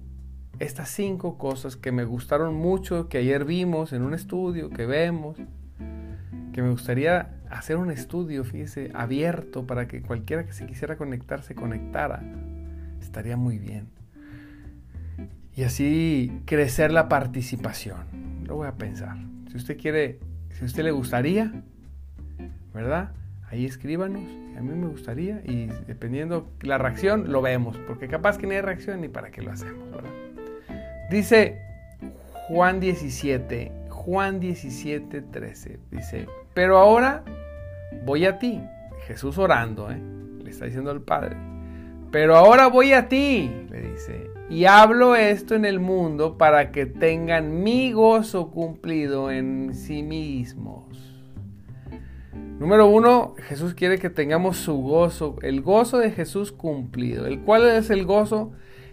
estas 0.59 0.87
cinco 0.87 1.37
cosas 1.37 1.75
que 1.75 1.91
me 1.91 2.05
gustaron 2.05 2.55
mucho, 2.55 3.09
que 3.09 3.17
ayer 3.17 3.43
vimos 3.43 3.91
en 3.91 4.01
un 4.01 4.13
estudio, 4.13 4.69
que 4.69 4.85
vemos, 4.85 5.35
que 6.53 6.61
me 6.61 6.69
gustaría 6.69 7.37
hacer 7.49 7.75
un 7.75 7.91
estudio, 7.91 8.45
fíjese, 8.45 8.91
abierto 8.93 9.67
para 9.67 9.89
que 9.89 10.01
cualquiera 10.01 10.45
que 10.45 10.53
se 10.53 10.65
quisiera 10.67 10.95
conectar 10.95 11.43
se 11.43 11.53
conectara. 11.53 12.23
Estaría 13.01 13.35
muy 13.35 13.59
bien 13.59 13.89
y 15.53 15.63
así 15.63 16.31
crecer 16.45 16.93
la 16.93 17.09
participación. 17.09 18.45
Lo 18.45 18.55
voy 18.55 18.69
a 18.69 18.75
pensar. 18.77 19.17
Si 19.51 19.57
usted 19.57 19.77
quiere, 19.77 20.21
si 20.51 20.63
a 20.63 20.65
usted 20.65 20.85
le 20.85 20.91
gustaría, 20.91 21.61
¿verdad? 22.73 23.11
Ahí 23.51 23.65
escríbanos. 23.65 24.21
A 24.57 24.61
mí 24.61 24.73
me 24.73 24.87
gustaría 24.87 25.41
y 25.45 25.67
dependiendo 25.87 26.51
la 26.61 26.77
reacción 26.77 27.31
lo 27.31 27.41
vemos, 27.41 27.77
porque 27.87 28.07
capaz 28.07 28.37
que 28.37 28.45
no 28.45 28.53
hay 28.53 28.61
reacción 28.61 29.01
ni 29.01 29.07
para 29.07 29.31
qué 29.31 29.41
lo 29.41 29.51
hacemos, 29.51 29.89
¿verdad? 29.91 30.09
Dice 31.09 31.59
Juan 32.47 32.79
17, 32.79 33.71
Juan 33.89 34.39
17, 34.39 35.21
13, 35.21 35.79
dice, 35.91 36.27
pero 36.53 36.77
ahora 36.77 37.23
voy 38.05 38.25
a 38.25 38.37
ti, 38.37 38.61
Jesús 39.07 39.37
orando, 39.37 39.89
¿eh? 39.91 39.99
le 40.43 40.49
está 40.49 40.65
diciendo 40.65 40.91
al 40.91 41.01
Padre, 41.01 41.35
pero 42.11 42.35
ahora 42.35 42.67
voy 42.67 42.93
a 42.93 43.07
ti, 43.07 43.51
le 43.69 43.81
dice, 43.81 44.29
y 44.49 44.65
hablo 44.65 45.15
esto 45.15 45.55
en 45.55 45.63
el 45.63 45.79
mundo 45.79 46.37
para 46.37 46.71
que 46.71 46.85
tengan 46.85 47.63
mi 47.63 47.91
gozo 47.91 48.49
cumplido 48.51 49.31
en 49.31 49.73
sí 49.73 50.01
mismos. 50.03 51.08
Número 52.59 52.87
uno, 52.87 53.35
Jesús 53.47 53.73
quiere 53.73 53.99
que 53.99 54.09
tengamos 54.09 54.57
su 54.57 54.75
gozo, 54.81 55.37
el 55.41 55.61
gozo 55.61 55.97
de 55.97 56.11
Jesús 56.11 56.51
cumplido. 56.51 57.25
¿El 57.25 57.39
cuál 57.39 57.67
es 57.67 57.89
el 57.89 58.05
gozo? 58.05 58.51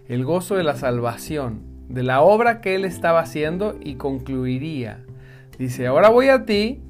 El 0.08 0.25
gozo 0.25 0.54
de 0.54 0.62
la 0.62 0.76
salvación, 0.76 1.62
de 1.88 2.04
la 2.04 2.23
obra 2.23 2.61
que 2.61 2.76
Él 2.76 2.85
estaba 2.85 3.20
haciendo 3.20 3.76
y 3.82 3.96
concluiría. 3.96 5.04
Dice, 5.58 5.88
ahora 5.88 6.11
voy 6.11 6.28
a 6.28 6.44
ti 6.44 6.80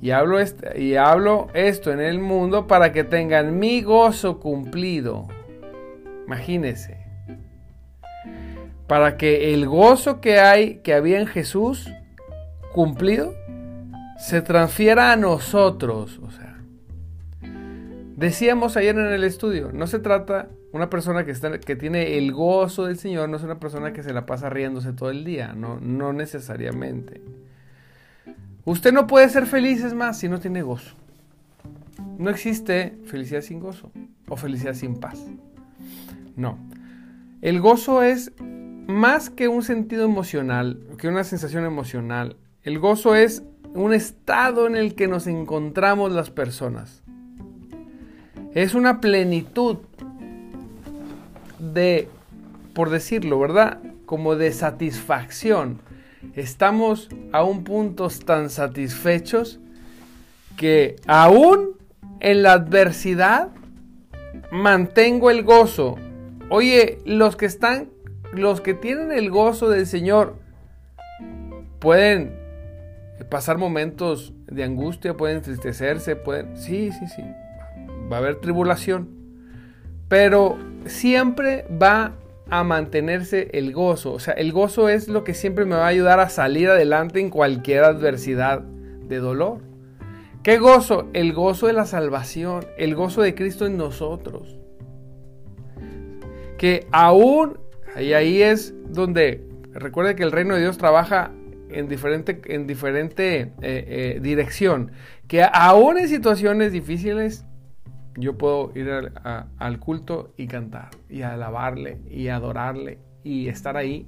y 0.00 0.10
hablo, 0.10 0.38
y 0.74 0.94
hablo 0.96 1.48
esto 1.52 1.92
en 1.92 2.00
el 2.00 2.18
mundo 2.18 2.66
para 2.66 2.92
que 2.92 3.04
tengan 3.04 3.58
mi 3.58 3.82
gozo 3.82 4.40
cumplido. 4.40 5.28
Imagínese 6.26 7.02
para 8.92 9.16
que 9.16 9.54
el 9.54 9.66
gozo 9.66 10.20
que 10.20 10.38
hay, 10.38 10.80
que 10.84 10.92
había 10.92 11.18
en 11.18 11.26
Jesús 11.26 11.90
cumplido, 12.74 13.34
se 14.22 14.40
transfiera 14.40 15.12
a 15.12 15.16
nosotros. 15.16 16.20
O 16.22 16.30
sea, 16.30 16.56
decíamos 18.16 18.76
ayer 18.76 18.96
en 18.96 19.06
el 19.06 19.24
estudio, 19.24 19.72
no 19.72 19.88
se 19.88 19.98
trata 19.98 20.48
una 20.72 20.88
persona 20.88 21.24
que, 21.24 21.32
está, 21.32 21.58
que 21.58 21.74
tiene 21.74 22.16
el 22.16 22.32
gozo 22.32 22.86
del 22.86 22.98
Señor, 22.98 23.28
no 23.28 23.36
es 23.36 23.42
una 23.42 23.58
persona 23.58 23.92
que 23.92 24.02
se 24.02 24.12
la 24.12 24.24
pasa 24.24 24.48
riéndose 24.48 24.92
todo 24.92 25.10
el 25.10 25.24
día, 25.24 25.54
no, 25.54 25.80
no 25.80 26.12
necesariamente. 26.12 27.20
Usted 28.64 28.92
no 28.92 29.08
puede 29.08 29.28
ser 29.28 29.46
feliz, 29.46 29.82
es 29.82 29.92
más, 29.92 30.20
si 30.20 30.28
no 30.28 30.38
tiene 30.38 30.62
gozo. 30.62 30.94
No 32.16 32.30
existe 32.30 32.96
felicidad 33.06 33.40
sin 33.40 33.58
gozo 33.58 33.90
o 34.28 34.36
felicidad 34.36 34.74
sin 34.74 35.00
paz. 35.00 35.18
No. 36.36 36.58
El 37.42 37.60
gozo 37.60 38.02
es 38.02 38.32
más 38.38 39.30
que 39.30 39.48
un 39.48 39.64
sentido 39.64 40.04
emocional, 40.04 40.80
que 40.96 41.08
una 41.08 41.24
sensación 41.24 41.64
emocional, 41.64 42.36
el 42.62 42.78
gozo 42.78 43.16
es 43.16 43.42
un 43.74 43.94
estado 43.94 44.66
en 44.66 44.76
el 44.76 44.94
que 44.94 45.08
nos 45.08 45.26
encontramos 45.26 46.12
las 46.12 46.30
personas. 46.30 47.02
Es 48.54 48.74
una 48.74 49.00
plenitud 49.00 49.78
de, 51.58 52.08
por 52.74 52.90
decirlo, 52.90 53.38
¿verdad? 53.38 53.78
Como 54.04 54.36
de 54.36 54.52
satisfacción. 54.52 55.80
Estamos 56.34 57.08
a 57.32 57.42
un 57.44 57.64
punto 57.64 58.08
tan 58.24 58.50
satisfechos 58.50 59.58
que 60.56 60.96
aún 61.06 61.70
en 62.20 62.42
la 62.42 62.52
adversidad 62.52 63.48
mantengo 64.50 65.30
el 65.30 65.42
gozo. 65.44 65.96
Oye, 66.50 66.98
los 67.06 67.36
que 67.36 67.46
están 67.46 67.88
los 68.32 68.60
que 68.60 68.74
tienen 68.74 69.12
el 69.12 69.30
gozo 69.30 69.68
del 69.68 69.86
Señor 69.86 70.36
pueden 71.80 72.41
pasar 73.32 73.56
momentos 73.56 74.34
de 74.46 74.62
angustia, 74.62 75.16
pueden 75.16 75.38
entristecerse, 75.38 76.16
pueden... 76.16 76.54
Sí, 76.54 76.92
sí, 76.92 77.06
sí. 77.06 77.22
Va 78.12 78.16
a 78.16 78.18
haber 78.18 78.36
tribulación. 78.36 79.08
Pero 80.06 80.58
siempre 80.84 81.64
va 81.82 82.12
a 82.50 82.62
mantenerse 82.62 83.48
el 83.54 83.72
gozo. 83.72 84.12
O 84.12 84.18
sea, 84.18 84.34
el 84.34 84.52
gozo 84.52 84.90
es 84.90 85.08
lo 85.08 85.24
que 85.24 85.32
siempre 85.32 85.64
me 85.64 85.76
va 85.76 85.86
a 85.86 85.88
ayudar 85.88 86.20
a 86.20 86.28
salir 86.28 86.68
adelante 86.68 87.20
en 87.20 87.30
cualquier 87.30 87.84
adversidad 87.84 88.60
de 88.60 89.16
dolor. 89.16 89.60
¿Qué 90.42 90.58
gozo? 90.58 91.08
El 91.14 91.32
gozo 91.32 91.68
de 91.68 91.72
la 91.72 91.86
salvación, 91.86 92.66
el 92.76 92.94
gozo 92.94 93.22
de 93.22 93.34
Cristo 93.34 93.64
en 93.64 93.78
nosotros. 93.78 94.58
Que 96.58 96.86
aún 96.92 97.56
y 97.98 98.12
ahí 98.12 98.42
es 98.42 98.74
donde, 98.90 99.42
recuerde 99.72 100.16
que 100.16 100.22
el 100.22 100.32
reino 100.32 100.54
de 100.54 100.60
Dios 100.60 100.76
trabaja 100.76 101.30
en 101.72 101.88
diferente, 101.88 102.40
en 102.46 102.66
diferente 102.66 103.40
eh, 103.40 103.50
eh, 103.62 104.18
dirección, 104.20 104.92
que 105.28 105.42
aún 105.42 105.98
en 105.98 106.08
situaciones 106.08 106.72
difíciles 106.72 107.44
yo 108.16 108.36
puedo 108.36 108.72
ir 108.74 108.90
al, 109.58 109.78
culto 109.78 110.32
y 110.36 110.46
cantar, 110.46 110.90
y 111.08 111.22
alabarle, 111.22 111.98
y 112.10 112.28
adorarle, 112.28 112.98
y 113.24 113.48
estar 113.48 113.76
ahí. 113.76 114.06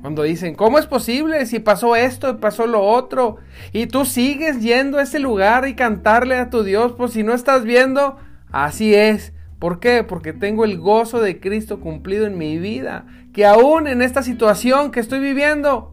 Cuando 0.00 0.22
dicen, 0.22 0.54
¿cómo 0.54 0.78
es 0.78 0.86
posible 0.86 1.46
si 1.46 1.60
pasó 1.60 1.96
esto 1.96 2.30
y 2.30 2.34
pasó 2.34 2.66
lo 2.66 2.82
otro? 2.82 3.36
Y 3.72 3.86
tú 3.86 4.04
sigues 4.04 4.60
yendo 4.60 4.98
a 4.98 5.02
ese 5.02 5.20
lugar 5.20 5.66
y 5.68 5.74
cantarle 5.74 6.36
a 6.36 6.50
tu 6.50 6.62
Dios, 6.64 6.92
pues 6.96 7.12
si 7.12 7.22
no 7.22 7.32
estás 7.32 7.64
viendo, 7.64 8.16
así 8.50 8.94
es. 8.94 9.32
¿Por 9.58 9.80
qué? 9.80 10.04
Porque 10.04 10.32
tengo 10.32 10.64
el 10.64 10.78
gozo 10.78 11.20
de 11.20 11.40
Cristo 11.40 11.80
cumplido 11.80 12.26
en 12.26 12.36
mi 12.36 12.58
vida. 12.58 13.06
Que 13.32 13.46
aún 13.46 13.86
en 13.86 14.02
esta 14.02 14.22
situación 14.22 14.90
que 14.90 15.00
estoy 15.00 15.18
viviendo, 15.18 15.92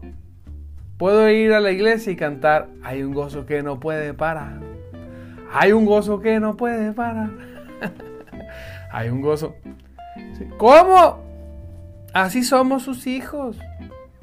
puedo 0.98 1.28
ir 1.30 1.52
a 1.52 1.60
la 1.60 1.70
iglesia 1.70 2.12
y 2.12 2.16
cantar, 2.16 2.68
hay 2.82 3.02
un 3.02 3.14
gozo 3.14 3.46
que 3.46 3.62
no 3.62 3.80
puede 3.80 4.14
parar. 4.14 4.60
Hay 5.52 5.72
un 5.72 5.86
gozo 5.86 6.20
que 6.20 6.40
no 6.40 6.56
puede 6.56 6.92
parar. 6.92 7.30
hay 8.92 9.08
un 9.08 9.22
gozo. 9.22 9.54
¿Cómo? 10.58 11.22
Así 12.12 12.42
somos 12.42 12.82
sus 12.82 13.06
hijos. 13.06 13.58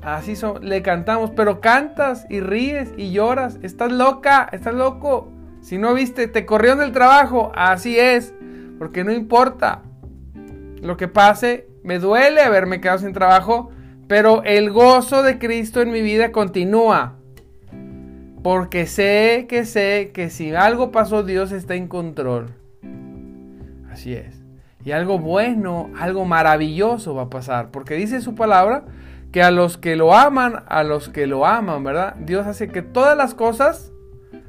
Así 0.02 0.36
son, 0.36 0.68
le 0.68 0.82
cantamos, 0.82 1.32
pero 1.32 1.62
cantas 1.62 2.26
y 2.30 2.40
ríes 2.40 2.92
y 2.98 3.12
lloras. 3.12 3.60
Estás 3.62 3.92
loca, 3.92 4.50
estás 4.52 4.74
loco. 4.74 5.32
Si 5.62 5.78
no 5.78 5.94
viste, 5.94 6.28
te 6.28 6.46
corrió 6.46 6.76
del 6.76 6.92
trabajo. 6.92 7.52
Así 7.56 8.00
es, 8.00 8.34
porque 8.82 9.04
no 9.04 9.12
importa 9.12 9.84
lo 10.82 10.98
que 10.98 11.08
pase. 11.08 11.68
Me 11.84 12.00
duele 12.00 12.42
haberme 12.42 12.82
quedado 12.82 12.98
sin 12.98 13.14
trabajo, 13.14 13.70
pero 14.08 14.42
el 14.44 14.72
gozo 14.72 15.22
de 15.22 15.38
Cristo 15.38 15.84
en 15.84 15.92
mi 15.92 16.02
vida 16.02 16.32
continúa. 16.32 17.14
Porque 18.42 18.88
sé 18.88 19.46
que 19.48 19.66
sé 19.66 20.10
que 20.16 20.32
si 20.32 20.56
algo 20.56 20.92
pasó, 20.92 21.22
Dios 21.22 21.52
está 21.52 21.76
en 21.76 21.88
control. 21.88 22.56
Así 23.92 24.16
es. 24.16 24.42
Y 24.84 24.94
algo 24.94 25.20
bueno, 25.20 25.92
algo 26.00 26.26
maravilloso 26.26 27.14
va 27.14 27.22
a 27.22 27.30
pasar. 27.30 27.70
Porque 27.70 27.94
dice 27.94 28.20
su 28.20 28.34
palabra 28.34 28.86
que 29.32 29.44
a 29.44 29.52
los 29.52 29.78
que 29.78 29.96
lo 29.96 30.16
aman, 30.16 30.64
a 30.68 30.82
los 30.82 31.08
que 31.08 31.28
lo 31.28 31.46
aman, 31.46 31.84
¿verdad? 31.84 32.16
Dios 32.16 32.48
hace 32.48 32.70
que 32.70 32.82
todas 32.82 33.16
las 33.16 33.36
cosas 33.36 33.92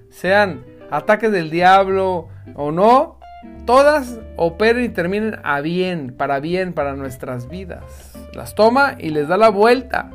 sean 0.08 0.64
ataques 0.90 1.30
del 1.32 1.50
diablo 1.50 2.28
o 2.54 2.72
no, 2.72 3.18
todas 3.66 4.18
operen 4.36 4.84
y 4.84 4.88
terminen 4.88 5.36
a 5.44 5.60
bien, 5.60 6.14
para 6.16 6.40
bien, 6.40 6.72
para 6.72 6.96
nuestras 6.96 7.48
vidas. 7.48 8.12
Las 8.34 8.54
toma 8.54 8.96
y 8.98 9.10
les 9.10 9.28
da 9.28 9.36
la 9.36 9.50
vuelta. 9.50 10.10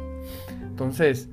Entonces, 0.61 1.29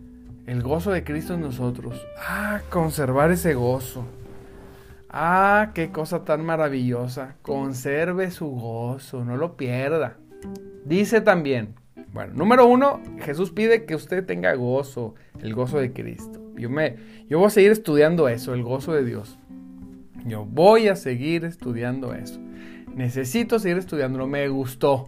el 0.46 0.62
gozo 0.62 0.90
de 0.90 1.04
Cristo 1.04 1.34
en 1.34 1.40
nosotros. 1.40 2.06
Ah, 2.18 2.60
conservar 2.70 3.30
ese 3.30 3.54
gozo. 3.54 4.04
Ah, 5.08 5.70
qué 5.74 5.90
cosa 5.90 6.24
tan 6.24 6.44
maravillosa. 6.44 7.36
Conserve 7.42 8.30
su 8.30 8.48
gozo, 8.48 9.24
no 9.24 9.36
lo 9.36 9.56
pierda. 9.56 10.16
Dice 10.84 11.20
también, 11.20 11.74
bueno, 12.12 12.34
número 12.34 12.66
uno, 12.66 13.00
Jesús 13.20 13.50
pide 13.50 13.86
que 13.86 13.94
usted 13.94 14.24
tenga 14.24 14.54
gozo, 14.54 15.14
el 15.40 15.54
gozo 15.54 15.78
de 15.78 15.92
Cristo. 15.92 16.40
Yo, 16.56 16.68
me, 16.68 16.96
yo 17.28 17.38
voy 17.38 17.46
a 17.46 17.50
seguir 17.50 17.72
estudiando 17.72 18.28
eso, 18.28 18.54
el 18.54 18.62
gozo 18.62 18.92
de 18.92 19.04
Dios. 19.04 19.38
Yo 20.24 20.44
voy 20.44 20.88
a 20.88 20.96
seguir 20.96 21.44
estudiando 21.44 22.14
eso. 22.14 22.40
Necesito 22.94 23.58
seguir 23.58 23.78
estudiándolo, 23.78 24.26
me 24.26 24.48
gustó. 24.48 25.06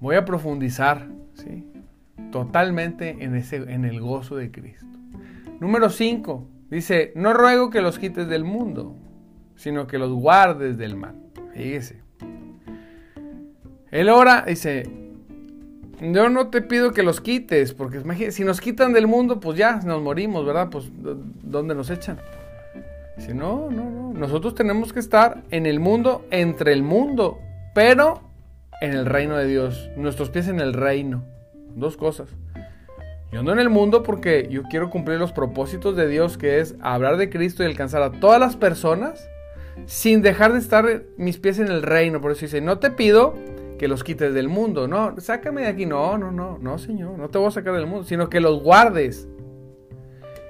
Voy 0.00 0.16
a 0.16 0.24
profundizar, 0.24 1.08
¿sí? 1.34 1.64
totalmente 2.30 3.16
en, 3.20 3.34
ese, 3.34 3.56
en 3.56 3.84
el 3.84 4.00
gozo 4.00 4.36
de 4.36 4.50
Cristo. 4.50 4.86
Número 5.60 5.90
5. 5.90 6.48
Dice, 6.70 7.12
no 7.16 7.32
ruego 7.32 7.70
que 7.70 7.80
los 7.80 7.98
quites 7.98 8.28
del 8.28 8.44
mundo, 8.44 8.94
sino 9.56 9.86
que 9.86 9.98
los 9.98 10.12
guardes 10.12 10.76
del 10.76 10.96
mal. 10.96 11.14
Fíjese. 11.54 12.02
Él 13.90 14.10
ora, 14.10 14.44
dice, 14.46 14.82
yo 16.00 16.28
no 16.28 16.48
te 16.48 16.60
pido 16.60 16.92
que 16.92 17.02
los 17.02 17.20
quites, 17.20 17.72
porque 17.72 18.30
si 18.30 18.44
nos 18.44 18.60
quitan 18.60 18.92
del 18.92 19.06
mundo, 19.06 19.40
pues 19.40 19.56
ya 19.56 19.80
nos 19.80 20.02
morimos, 20.02 20.44
¿verdad? 20.44 20.68
Pues 20.70 20.90
¿dónde 21.42 21.74
nos 21.74 21.88
echan? 21.90 22.18
Dice, 23.18 23.34
no, 23.34 23.68
no, 23.70 23.90
no. 23.90 24.14
Nosotros 24.14 24.54
tenemos 24.54 24.92
que 24.92 25.00
estar 25.00 25.42
en 25.50 25.66
el 25.66 25.80
mundo, 25.80 26.24
entre 26.30 26.72
el 26.72 26.82
mundo, 26.82 27.38
pero 27.74 28.22
en 28.80 28.92
el 28.92 29.06
reino 29.06 29.36
de 29.36 29.46
Dios. 29.46 29.90
Nuestros 29.96 30.30
pies 30.30 30.48
en 30.48 30.60
el 30.60 30.72
reino. 30.72 31.24
Dos 31.74 31.96
cosas. 31.96 32.30
Yo 33.32 33.40
ando 33.40 33.52
en 33.52 33.58
el 33.58 33.68
mundo 33.68 34.02
porque 34.04 34.48
yo 34.50 34.62
quiero 34.62 34.88
cumplir 34.88 35.18
los 35.18 35.32
propósitos 35.32 35.96
de 35.96 36.08
Dios, 36.08 36.38
que 36.38 36.60
es 36.60 36.76
hablar 36.80 37.18
de 37.18 37.28
Cristo 37.28 37.62
y 37.62 37.66
alcanzar 37.66 38.02
a 38.02 38.12
todas 38.12 38.40
las 38.40 38.56
personas 38.56 39.28
sin 39.86 40.22
dejar 40.22 40.52
de 40.52 40.60
estar 40.60 41.02
mis 41.16 41.38
pies 41.38 41.58
en 41.58 41.66
el 41.66 41.82
reino. 41.82 42.20
Por 42.20 42.30
eso 42.30 42.42
dice, 42.42 42.60
no 42.60 42.78
te 42.78 42.90
pido 42.90 43.34
que 43.78 43.88
los 43.88 44.02
quites 44.04 44.32
del 44.32 44.48
mundo, 44.48 44.88
no, 44.88 45.14
sácame 45.18 45.62
de 45.62 45.68
aquí, 45.68 45.86
no, 45.86 46.18
no, 46.18 46.32
no, 46.32 46.58
no, 46.58 46.78
Señor, 46.78 47.18
no 47.18 47.28
te 47.28 47.38
voy 47.38 47.48
a 47.48 47.52
sacar 47.52 47.74
del 47.74 47.86
mundo, 47.86 48.04
sino 48.04 48.28
que 48.28 48.40
los 48.40 48.62
guardes. 48.62 49.28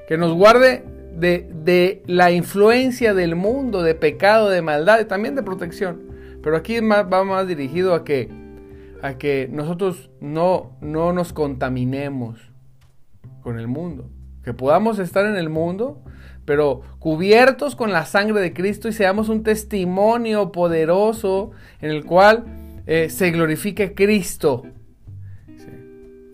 Que 0.07 0.17
nos 0.17 0.33
guarde 0.33 0.85
de, 1.19 2.03
la 2.07 2.31
influencia 2.31 3.15
del 3.15 3.37
mundo, 3.37 3.83
de 3.83 3.95
pecado, 3.95 4.49
de 4.51 4.63
maldad 4.63 5.01
y 5.01 5.05
también 5.05 5.35
de 5.35 5.43
protección. 5.43 6.03
Pero 6.43 6.57
aquí 6.57 6.81
va 6.81 7.25
más 7.25 7.47
dirigido 7.47 7.95
a 7.95 8.05
que 8.05 8.29
a 9.03 9.15
que 9.15 9.49
nosotros 9.51 10.11
no, 10.21 10.77
no 10.81 11.13
nos 11.13 11.33
contaminemos 11.33 12.39
con 13.43 13.59
el 13.59 13.69
mundo. 13.69 14.11
Que 14.43 14.55
podamos 14.55 14.99
estar 14.99 15.27
en 15.27 15.37
el 15.37 15.49
mundo, 15.49 16.03
pero 16.45 16.83
cubiertos 16.99 17.77
con 17.77 17.93
la 17.93 18.07
sangre 18.07 18.41
de 18.41 18.53
Cristo 18.53 18.89
y 18.89 18.93
seamos 18.93 19.29
un 19.29 19.43
testimonio 19.43 20.53
poderoso 20.53 21.53
en 21.81 21.91
el 21.91 22.05
cual 22.05 22.45
eh, 22.87 23.11
se 23.11 23.31
glorifique 23.31 23.95
Cristo. 23.95 24.65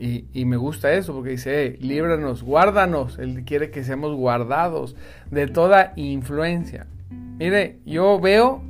Y, 0.00 0.44
me 0.44 0.56
gusta 0.56 0.92
eso 0.92 1.14
porque 1.14 1.30
dice, 1.30 1.78
líbranos, 1.80 2.42
guárdanos. 2.42 3.18
Él 3.18 3.44
quiere 3.44 3.70
que 3.70 3.84
seamos 3.84 4.14
guardados 4.14 4.96
de 5.30 5.46
toda 5.46 5.92
influencia. 5.96 6.86
Mire, 7.38 7.78
yo 7.86 8.20
veo 8.20 8.62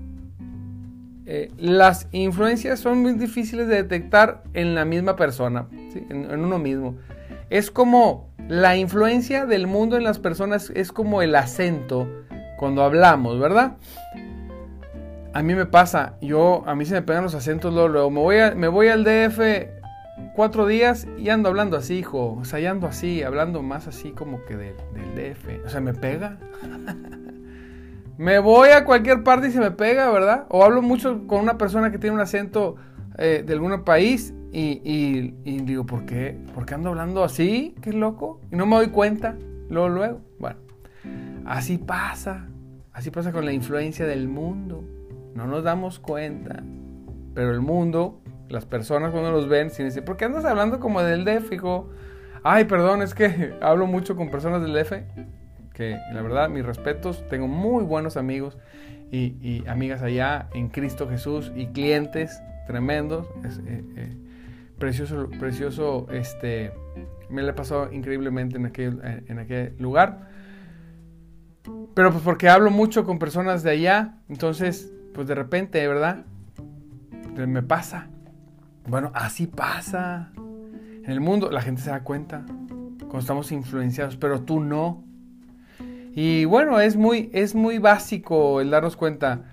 eh, 1.26 1.50
las 1.56 2.08
influencias 2.12 2.80
son 2.80 3.00
muy 3.00 3.12
difíciles 3.14 3.66
de 3.68 3.76
detectar 3.76 4.42
en 4.52 4.74
la 4.74 4.84
misma 4.84 5.16
persona, 5.16 5.66
en, 6.10 6.30
uno 6.30 6.58
mismo. 6.58 6.96
Es 7.48 7.70
como 7.70 8.28
la 8.48 8.76
influencia 8.76 9.46
del 9.46 9.66
mundo 9.66 9.96
en 9.96 10.04
las 10.04 10.18
personas, 10.18 10.70
es 10.74 10.92
como 10.92 11.22
el 11.22 11.34
acento 11.34 12.06
cuando 12.58 12.82
hablamos, 12.82 13.40
¿verdad? 13.40 13.76
A 15.32 15.42
mí 15.42 15.54
me 15.54 15.66
pasa, 15.66 16.16
yo, 16.20 16.62
a 16.66 16.74
mí 16.74 16.84
se 16.84 16.94
me 16.94 17.02
pegan 17.02 17.24
los 17.24 17.34
acentos 17.34 17.72
luego, 17.72 18.10
Me, 18.10 18.20
voy 18.20 18.37
me 18.54 18.68
voy 18.68 18.88
al 18.88 19.02
DF 19.02 19.73
cuatro 20.35 20.66
días 20.66 21.07
y 21.18 21.29
ando 21.31 21.48
hablando 21.48 21.77
así, 21.77 21.98
hijo. 21.98 22.35
O 22.40 22.44
sea, 22.44 22.61
y 22.61 22.66
ando 22.66 22.87
así, 22.87 23.22
hablando 23.22 23.62
más 23.62 23.87
así 23.87 24.12
como 24.12 24.44
que 24.44 24.57
del 24.57 24.77
DF. 25.14 25.66
O 25.66 25.68
sea, 25.68 25.81
me 25.81 25.94
pega. 25.94 26.38
Me 28.16 28.38
voy 28.38 28.68
a 28.68 28.85
cualquier 28.85 29.24
parte 29.24 29.48
y 29.48 29.50
se 29.50 29.59
me 29.59 29.72
pega, 29.72 30.09
¿verdad? 30.12 30.46
O 30.48 30.62
hablo 30.62 30.83
mucho 30.83 31.27
con 31.27 31.40
una 31.40 31.59
persona 31.59 31.90
que 31.90 31.98
tiene 31.98 32.14
un 32.14 32.20
acento 32.22 32.77
eh, 33.18 33.42
de 33.44 33.53
algún 33.53 33.83
país 33.83 34.33
y, 34.53 35.33
digo, 35.42 35.85
¿por 35.85 36.07
qué? 36.07 36.38
¿Por 36.55 36.64
qué 36.64 36.74
ando 36.74 36.90
hablando 36.90 37.24
así? 37.24 37.74
¿Qué 37.83 37.92
loco? 37.92 38.40
Y 38.53 38.57
no 38.57 38.66
me 38.66 38.77
doy 38.77 38.88
cuenta, 38.88 39.37
luego, 39.68 39.88
luego. 39.88 40.20
Bueno, 40.38 40.61
así 41.44 41.77
pasa. 41.77 42.46
Así 42.92 43.11
pasa 43.11 43.33
con 43.33 43.44
la 43.44 43.53
influencia 43.53 44.07
del 44.07 44.29
mundo. 44.29 44.85
No 45.35 45.48
nos 45.48 45.64
damos 45.64 45.98
cuenta. 45.98 46.62
Pero 47.35 47.50
el 47.50 47.61
mundo, 47.62 48.20
las 48.54 48.64
personas 48.66 49.10
cuando 49.10 49.30
los 49.30 49.48
ven, 49.48 49.70
sin 49.70 49.86
decir, 49.86 50.04
¿por 50.04 50.16
qué 50.16 50.24
andas 50.24 50.44
hablando 50.44 50.80
como 50.80 51.02
del 51.02 51.24
DF, 51.24 51.52
hijo? 51.52 51.90
Ay, 52.42 52.64
perdón, 52.64 53.02
es 53.02 53.14
que 53.14 53.54
hablo 53.60 53.86
mucho 53.86 54.16
con 54.16 54.30
personas 54.30 54.62
del 54.62 54.72
DF 54.72 54.92
que 55.74 55.98
la 56.12 56.22
verdad, 56.22 56.48
mis 56.48 56.64
respetos, 56.64 57.26
tengo 57.28 57.48
muy 57.48 57.84
buenos 57.84 58.16
amigos 58.16 58.56
y, 59.10 59.62
amigas 59.68 60.02
allá 60.02 60.48
en 60.54 60.68
Cristo 60.68 61.08
Jesús 61.08 61.52
y 61.54 61.66
clientes 61.66 62.40
tremendos. 62.66 63.28
Eh, 63.66 63.84
eh, 63.96 64.16
precioso, 64.78 65.28
precioso, 65.38 66.06
este, 66.10 66.72
me 67.28 67.42
le 67.42 67.50
ha 67.50 67.54
pasado 67.54 67.92
increíblemente 67.92 68.56
en 68.56 68.66
aquel, 68.66 69.00
en 69.28 69.38
aquel 69.38 69.76
lugar. 69.78 70.30
Pero 71.94 72.10
pues 72.10 72.24
porque 72.24 72.48
hablo 72.48 72.70
mucho 72.70 73.04
con 73.04 73.18
personas 73.18 73.62
de 73.62 73.70
allá, 73.70 74.18
entonces, 74.28 74.92
pues 75.12 75.28
de 75.28 75.34
repente, 75.34 75.86
¿verdad? 75.86 76.24
Me 77.36 77.62
pasa. 77.62 78.08
Bueno, 78.87 79.11
así 79.14 79.47
pasa. 79.47 80.31
En 80.37 81.11
el 81.11 81.20
mundo 81.20 81.51
la 81.51 81.61
gente 81.62 81.83
se 81.83 81.90
da 81.90 82.03
cuenta 82.03 82.44
cuando 82.99 83.18
estamos 83.18 83.53
influenciados, 83.53 84.16
pero 84.16 84.42
tú 84.42 84.61
no. 84.61 85.05
Y 86.14 86.44
bueno, 86.44 86.81
es 86.81 86.97
muy, 86.97 87.31
es 87.33 87.55
muy 87.55 87.79
básico 87.79 88.61
el 88.61 88.70
darnos 88.70 88.97
cuenta. 88.97 89.44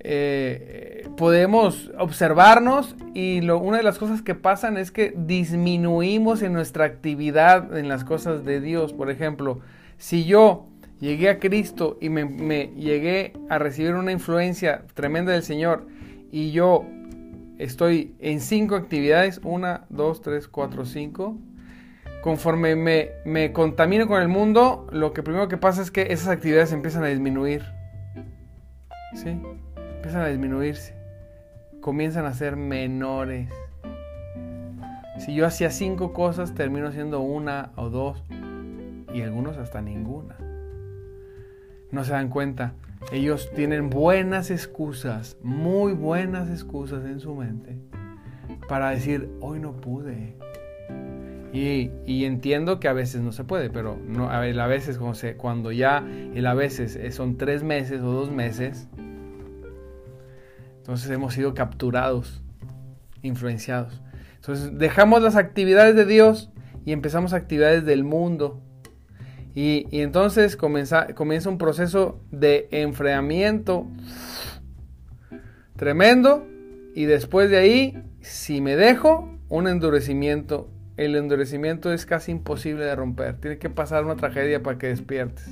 eh, 0.00 1.08
podemos 1.16 1.90
observarnos 1.98 2.94
y 3.14 3.40
lo, 3.40 3.58
una 3.58 3.78
de 3.78 3.82
las 3.82 3.98
cosas 3.98 4.22
que 4.22 4.34
pasan 4.34 4.76
es 4.76 4.92
que 4.92 5.12
disminuimos 5.16 6.42
en 6.42 6.52
nuestra 6.52 6.84
actividad 6.84 7.76
en 7.76 7.88
las 7.88 8.04
cosas 8.04 8.44
de 8.44 8.60
Dios. 8.60 8.92
Por 8.92 9.10
ejemplo, 9.10 9.60
si 9.96 10.24
yo 10.24 10.68
llegué 11.00 11.30
a 11.30 11.38
Cristo 11.40 11.98
y 12.00 12.08
me, 12.08 12.24
me 12.24 12.68
llegué 12.76 13.32
a 13.48 13.58
recibir 13.58 13.94
una 13.94 14.12
influencia 14.12 14.84
tremenda 14.94 15.32
del 15.32 15.42
Señor 15.42 15.88
y 16.30 16.52
yo 16.52 16.84
estoy 17.58 18.16
en 18.20 18.40
cinco 18.40 18.76
actividades, 18.76 19.40
una, 19.44 19.84
dos, 19.88 20.22
tres, 20.22 20.48
cuatro, 20.48 20.84
cinco, 20.84 21.36
conforme 22.22 22.76
me, 22.76 23.10
me 23.24 23.52
contamino 23.52 24.06
con 24.06 24.22
el 24.22 24.28
mundo, 24.28 24.86
lo 24.90 25.12
que 25.12 25.22
primero 25.22 25.48
que 25.48 25.56
pasa 25.56 25.82
es 25.82 25.90
que 25.90 26.12
esas 26.12 26.28
actividades 26.28 26.72
empiezan 26.72 27.04
a 27.04 27.08
disminuir. 27.08 27.62
¿Sí? 29.14 29.40
Empiezan 29.96 30.22
a 30.22 30.26
disminuirse. 30.28 30.94
Comienzan 31.80 32.26
a 32.26 32.34
ser 32.34 32.56
menores. 32.56 33.48
Si 35.18 35.34
yo 35.34 35.46
hacía 35.46 35.70
cinco 35.70 36.12
cosas, 36.12 36.54
termino 36.54 36.88
haciendo 36.88 37.20
una 37.20 37.72
o 37.76 37.88
dos. 37.90 38.22
Y 39.12 39.22
algunos 39.22 39.56
hasta 39.56 39.80
ninguna. 39.80 40.36
No 41.90 42.04
se 42.04 42.12
dan 42.12 42.28
cuenta. 42.28 42.74
Ellos 43.12 43.50
tienen 43.54 43.90
buenas 43.90 44.50
excusas, 44.50 45.36
muy 45.42 45.92
buenas 45.92 46.50
excusas 46.50 47.04
en 47.04 47.20
su 47.20 47.34
mente 47.34 47.78
para 48.68 48.90
decir, 48.90 49.30
hoy 49.40 49.60
no 49.60 49.72
pude. 49.80 50.36
Y, 51.52 52.24
entiendo 52.24 52.78
que 52.78 52.88
a 52.88 52.92
veces 52.92 53.22
no 53.22 53.32
se 53.32 53.42
puede, 53.42 53.70
pero 53.70 53.98
no, 54.06 54.30
a, 54.30 54.40
veces 54.66 54.98
cuando 55.38 55.72
ya 55.72 56.06
el 56.34 56.46
a 56.46 56.54
veces 56.54 56.98
son 57.14 57.38
tres 57.38 57.62
meses 57.62 58.02
o 58.02 58.12
dos 58.12 58.30
meses, 58.30 58.86
entonces 60.76 61.10
hemos 61.10 61.34
sido 61.34 61.54
capturados, 61.54 62.42
influenciados. 63.22 64.02
Entonces 64.36 64.78
dejamos 64.78 65.22
las 65.22 65.36
actividades 65.36 65.96
de 65.96 66.04
Dios 66.04 66.50
y 66.84 66.92
empezamos 66.92 67.32
actividades 67.32 67.84
del 67.84 68.04
mundo. 68.04 68.62
Y, 69.60 69.88
entonces 69.90 70.56
comienza, 70.56 71.08
comienza 71.16 71.48
un 71.48 71.58
proceso 71.58 72.20
de 72.30 72.68
enfriamiento 72.70 73.88
tremendo. 75.74 76.46
Y 76.94 77.06
después 77.06 77.50
de 77.50 77.56
ahí, 77.56 78.00
si 78.20 78.60
me 78.60 78.76
dejo, 78.76 79.36
un 79.48 79.66
endurecimiento 79.66 80.70
el 80.96 81.16
endurecimiento 81.16 81.92
es 81.92 82.06
casi 82.06 82.30
imposible 82.30 82.84
de 82.84 82.94
romper. 82.94 83.40
Tiene 83.40 83.58
que 83.58 83.68
pasar 83.68 84.04
una 84.04 84.14
tragedia 84.14 84.62
para 84.62 84.78
que 84.78 84.88
despiertes. 84.88 85.48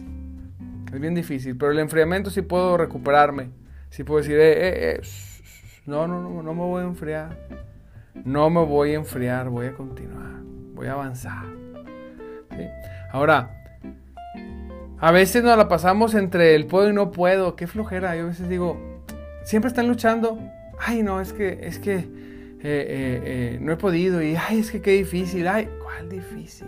Es 0.92 1.00
bien 1.00 1.14
difícil, 1.14 1.56
pero 1.56 1.72
el 1.72 1.80
enfriamiento 1.80 2.30
sí 2.30 2.42
puedo 2.42 2.76
recuperarme. 2.76 3.50
Sí 3.90 4.04
puedo 4.04 4.20
decir, 4.20 4.36
eh, 4.38 4.52
eh, 4.52 5.00
eh 5.00 5.00
no, 5.84 6.06
no, 6.06 6.20
no, 6.20 6.44
no 6.44 6.54
me 6.54 6.60
voy 6.60 6.82
a 6.82 6.86
enfriar. 6.86 7.36
No 8.24 8.50
me 8.50 8.64
voy 8.64 8.92
a 8.92 8.94
enfriar, 8.94 9.48
voy 9.48 9.66
a 9.66 9.74
continuar, 9.74 10.42
voy 10.74 10.86
a 10.86 10.92
avanzar. 10.92 11.44
Ahora, 13.12 13.65
a 14.98 15.10
veces 15.10 15.42
nos 15.42 15.58
la 15.58 15.68
pasamos 15.68 16.14
entre 16.14 16.54
el 16.54 16.66
puedo 16.66 16.88
y 16.88 16.92
no 16.92 17.10
puedo. 17.10 17.54
Qué 17.56 17.66
flojera. 17.66 18.16
Yo 18.16 18.24
a 18.24 18.26
veces 18.28 18.48
digo, 18.48 18.78
siempre 19.44 19.68
están 19.68 19.88
luchando. 19.88 20.38
Ay, 20.78 21.02
no, 21.02 21.20
es 21.20 21.32
que, 21.32 21.60
es 21.62 21.78
que 21.78 21.96
eh, 21.96 22.04
eh, 22.62 23.22
eh, 23.24 23.58
no 23.60 23.72
he 23.72 23.76
podido 23.76 24.22
y, 24.22 24.36
ay, 24.36 24.60
es 24.60 24.70
que 24.70 24.80
qué 24.80 24.92
difícil, 24.92 25.46
ay, 25.48 25.68
¿cuál 25.82 26.08
difícil? 26.08 26.66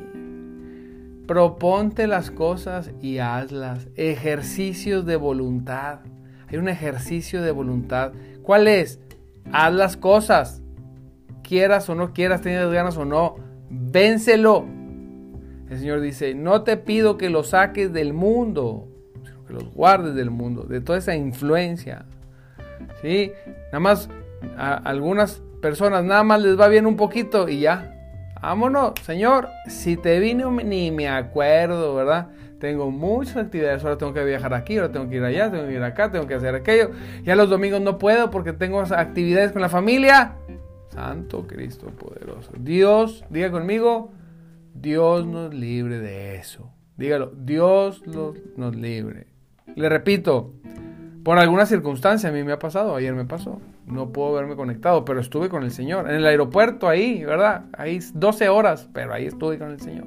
Proponte 1.26 2.06
las 2.06 2.30
cosas 2.30 2.90
y 3.00 3.18
hazlas. 3.18 3.88
Ejercicios 3.96 5.06
de 5.06 5.16
voluntad. 5.16 6.00
Hay 6.48 6.58
un 6.58 6.68
ejercicio 6.68 7.42
de 7.42 7.50
voluntad. 7.50 8.12
¿Cuál 8.42 8.68
es? 8.68 9.00
Haz 9.52 9.74
las 9.74 9.96
cosas. 9.96 10.62
Quieras 11.42 11.88
o 11.88 11.94
no 11.94 12.12
quieras, 12.12 12.40
tengas 12.40 12.70
ganas 12.70 12.96
o 12.96 13.04
no. 13.04 13.36
Vénselo. 13.70 14.77
El 15.70 15.78
Señor 15.78 16.00
dice, 16.00 16.34
no 16.34 16.62
te 16.62 16.76
pido 16.76 17.18
que 17.18 17.30
lo 17.30 17.44
saques 17.44 17.92
del 17.92 18.12
mundo, 18.12 18.88
que 19.46 19.52
los 19.52 19.72
guardes 19.74 20.14
del 20.14 20.30
mundo, 20.30 20.62
de 20.62 20.80
toda 20.80 20.98
esa 20.98 21.14
influencia. 21.14 22.06
¿Sí? 23.02 23.32
Nada 23.66 23.80
más 23.80 24.08
algunas 24.56 25.42
personas 25.60 26.04
nada 26.04 26.22
más 26.22 26.40
les 26.42 26.58
va 26.58 26.68
bien 26.68 26.86
un 26.86 26.96
poquito 26.96 27.48
y 27.48 27.60
ya. 27.60 27.94
Vámonos, 28.40 28.92
Señor, 29.02 29.48
si 29.66 29.96
te 29.96 30.20
vine 30.20 30.44
ni 30.64 30.90
me 30.92 31.08
acuerdo, 31.08 31.96
¿verdad? 31.96 32.28
Tengo 32.60 32.90
muchas 32.90 33.36
actividades, 33.36 33.84
ahora 33.84 33.98
tengo 33.98 34.12
que 34.12 34.24
viajar 34.24 34.54
aquí, 34.54 34.76
ahora 34.76 34.92
tengo 34.92 35.08
que 35.08 35.16
ir 35.16 35.24
allá, 35.24 35.50
tengo 35.50 35.66
que 35.66 35.74
ir 35.74 35.82
acá, 35.82 36.10
tengo 36.10 36.26
que 36.26 36.34
hacer 36.34 36.54
aquello. 36.54 36.90
Ya 37.24 37.36
los 37.36 37.50
domingos 37.50 37.80
no 37.80 37.98
puedo 37.98 38.30
porque 38.30 38.52
tengo 38.52 38.80
actividades 38.80 39.52
con 39.52 39.62
la 39.62 39.68
familia. 39.68 40.36
Santo 40.88 41.46
Cristo 41.46 41.86
poderoso. 41.88 42.50
Dios, 42.58 43.24
diga 43.30 43.50
conmigo, 43.50 44.10
Dios 44.80 45.26
nos 45.26 45.54
libre 45.54 45.98
de 45.98 46.36
eso. 46.36 46.70
Dígalo, 46.96 47.32
Dios 47.36 48.02
nos 48.56 48.76
libre. 48.76 49.26
Le 49.76 49.88
repito, 49.88 50.54
por 51.22 51.38
alguna 51.38 51.66
circunstancia 51.66 52.30
a 52.30 52.32
mí 52.32 52.42
me 52.42 52.52
ha 52.52 52.58
pasado, 52.58 52.96
ayer 52.96 53.14
me 53.14 53.24
pasó 53.24 53.60
no 53.90 54.12
puedo 54.12 54.34
verme 54.34 54.56
conectado, 54.56 55.04
pero 55.04 55.20
estuve 55.20 55.48
con 55.48 55.62
el 55.62 55.70
Señor. 55.70 56.08
En 56.08 56.16
el 56.16 56.26
aeropuerto 56.26 56.88
ahí, 56.88 57.24
¿verdad? 57.24 57.64
Ahí 57.76 58.00
12 58.14 58.48
horas, 58.48 58.88
pero 58.92 59.12
ahí 59.14 59.26
estuve 59.26 59.58
con 59.58 59.70
el 59.70 59.80
Señor. 59.80 60.06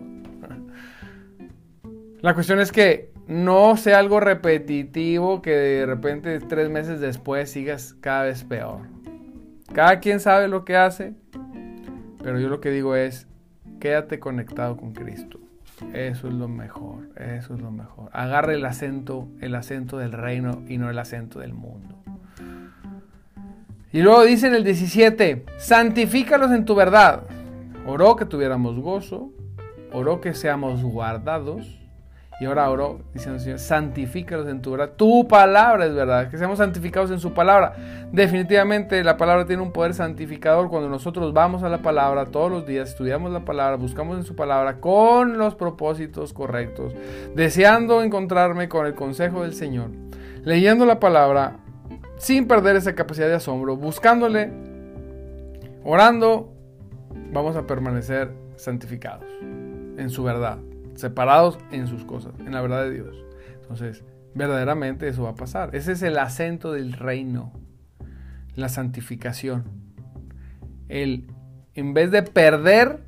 La 2.21 2.33
cuestión 2.33 2.59
es 2.59 2.71
que 2.71 3.11
no 3.27 3.77
sea 3.77 3.99
algo 3.99 4.19
repetitivo 4.19 5.41
que 5.41 5.51
de 5.51 5.85
repente 5.85 6.39
tres 6.39 6.69
meses 6.69 6.99
después 6.99 7.49
sigas 7.49 7.95
cada 8.01 8.23
vez 8.23 8.43
peor. 8.43 8.81
Cada 9.73 9.99
quien 9.99 10.19
sabe 10.19 10.47
lo 10.47 10.65
que 10.65 10.75
hace, 10.75 11.13
pero 12.21 12.39
yo 12.39 12.49
lo 12.49 12.61
que 12.61 12.69
digo 12.71 12.95
es, 12.95 13.27
quédate 13.81 14.19
conectado 14.19 14.77
con 14.77 14.93
Cristo. 14.93 15.39
Eso 15.93 16.27
es 16.27 16.33
lo 16.33 16.47
mejor, 16.47 17.09
eso 17.17 17.55
es 17.55 17.59
lo 17.59 17.71
mejor. 17.71 18.09
Agarre 18.13 18.53
el 18.53 18.63
acento, 18.63 19.27
el 19.41 19.55
acento 19.55 19.97
del 19.97 20.13
reino 20.13 20.63
y 20.69 20.77
no 20.77 20.89
el 20.89 20.99
acento 20.99 21.39
del 21.39 21.53
mundo. 21.53 21.97
Y 23.91 24.01
luego 24.01 24.23
dice 24.23 24.47
en 24.47 24.53
el 24.53 24.63
17, 24.63 25.45
santifícalos 25.57 26.51
en 26.51 26.63
tu 26.63 26.75
verdad. 26.75 27.23
Oró 27.85 28.15
que 28.15 28.25
tuviéramos 28.25 28.79
gozo, 28.79 29.33
oró 29.91 30.21
que 30.21 30.33
seamos 30.33 30.83
guardados. 30.83 31.80
Y 32.41 32.45
ahora 32.45 32.67
oró 32.71 33.01
diciendo, 33.13 33.39
Señor, 33.39 33.59
santifícalos 33.59 34.47
en 34.47 34.63
tu 34.63 34.71
verdad. 34.71 34.93
Tu 34.97 35.27
palabra 35.27 35.85
es 35.85 35.93
verdad, 35.93 36.27
que 36.27 36.39
seamos 36.39 36.57
santificados 36.57 37.11
en 37.11 37.19
su 37.19 37.33
palabra. 37.33 37.75
Definitivamente 38.11 39.03
la 39.03 39.15
palabra 39.15 39.45
tiene 39.45 39.61
un 39.61 39.71
poder 39.71 39.93
santificador 39.93 40.67
cuando 40.67 40.89
nosotros 40.89 41.33
vamos 41.33 41.61
a 41.61 41.69
la 41.69 41.83
palabra 41.83 42.25
todos 42.25 42.49
los 42.49 42.65
días, 42.65 42.89
estudiamos 42.89 43.31
la 43.31 43.45
palabra, 43.45 43.75
buscamos 43.75 44.17
en 44.17 44.23
su 44.23 44.35
palabra 44.35 44.79
con 44.79 45.37
los 45.37 45.53
propósitos 45.53 46.33
correctos, 46.33 46.95
deseando 47.35 48.01
encontrarme 48.01 48.67
con 48.67 48.87
el 48.87 48.95
consejo 48.95 49.43
del 49.43 49.53
Señor, 49.53 49.91
leyendo 50.43 50.87
la 50.87 50.99
palabra, 50.99 51.57
sin 52.17 52.47
perder 52.47 52.75
esa 52.75 52.95
capacidad 52.95 53.27
de 53.27 53.35
asombro, 53.35 53.77
buscándole, 53.77 54.51
orando, 55.83 56.51
vamos 57.31 57.55
a 57.55 57.67
permanecer 57.67 58.31
santificados 58.55 59.27
en 59.41 60.09
su 60.09 60.23
verdad, 60.23 60.57
separados 60.95 61.57
en 61.71 61.87
sus 61.87 62.05
cosas, 62.05 62.33
en 62.39 62.51
la 62.51 62.61
verdad 62.61 62.83
de 62.83 62.91
Dios. 62.91 63.25
Entonces, 63.61 64.03
verdaderamente 64.35 65.07
eso 65.07 65.23
va 65.23 65.29
a 65.29 65.35
pasar. 65.35 65.75
Ese 65.75 65.93
es 65.93 66.01
el 66.01 66.17
acento 66.17 66.71
del 66.71 66.93
reino, 66.93 67.53
la 68.55 68.69
santificación. 68.69 69.63
El, 70.89 71.27
en 71.73 71.93
vez 71.93 72.11
de 72.11 72.23
perder 72.23 73.05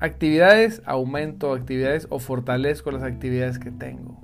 actividades, 0.00 0.82
aumento 0.86 1.52
actividades 1.52 2.06
o 2.10 2.18
fortalezco 2.18 2.90
las 2.90 3.02
actividades 3.02 3.58
que 3.58 3.70
tengo. 3.70 4.20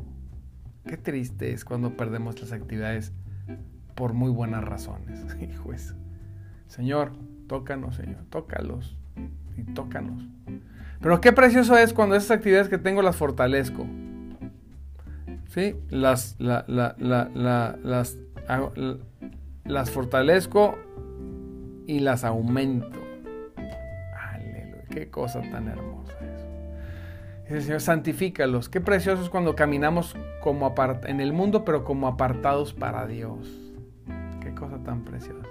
Qué 0.87 0.97
triste 0.97 1.53
es 1.53 1.64
cuando 1.64 1.97
perdemos 1.97 2.40
las 2.40 2.53
actividades 2.53 3.12
por 3.95 4.12
muy 4.12 4.31
buenas 4.31 4.64
razones. 4.64 5.25
Hijo 5.40 5.71
Señor, 6.67 7.12
tócanos, 7.47 7.97
Señor, 7.97 8.25
tócalos 8.31 8.97
y 9.57 9.62
tócanos. 9.62 10.27
Pero 11.05 11.21
qué 11.21 11.33
precioso 11.33 11.79
es 11.79 11.93
cuando 11.93 12.17
esas 12.17 12.33
actividades 12.33 12.69
que 12.69 12.79
tengo 12.79 13.01
las 13.03 13.14
fortalezco. 13.14 13.87
¿Sí? 15.47 15.77
Las, 15.88 16.35
las, 16.40 16.64
las 19.64 19.90
fortalezco 19.93 20.77
y 21.87 22.01
las 22.01 22.25
aumento. 22.25 22.99
Aleluya, 24.33 24.83
qué 24.90 25.09
cosa 25.11 25.40
tan 25.43 25.69
hermosa 25.69 26.14
eso. 26.35 26.49
Dice 27.45 27.61
Señor, 27.61 27.81
santifícalos. 27.81 28.69
Qué 28.69 28.81
precioso 28.81 29.23
es 29.23 29.29
cuando 29.29 29.55
caminamos 29.55 30.17
como 30.43 30.75
en 31.05 31.21
el 31.21 31.33
mundo, 31.33 31.64
pero 31.64 31.85
como 31.85 32.09
apartados 32.09 32.75
para 32.75 33.07
Dios 33.07 33.64
cosa 34.55 34.79
tan 34.79 35.05
preciosa. 35.05 35.47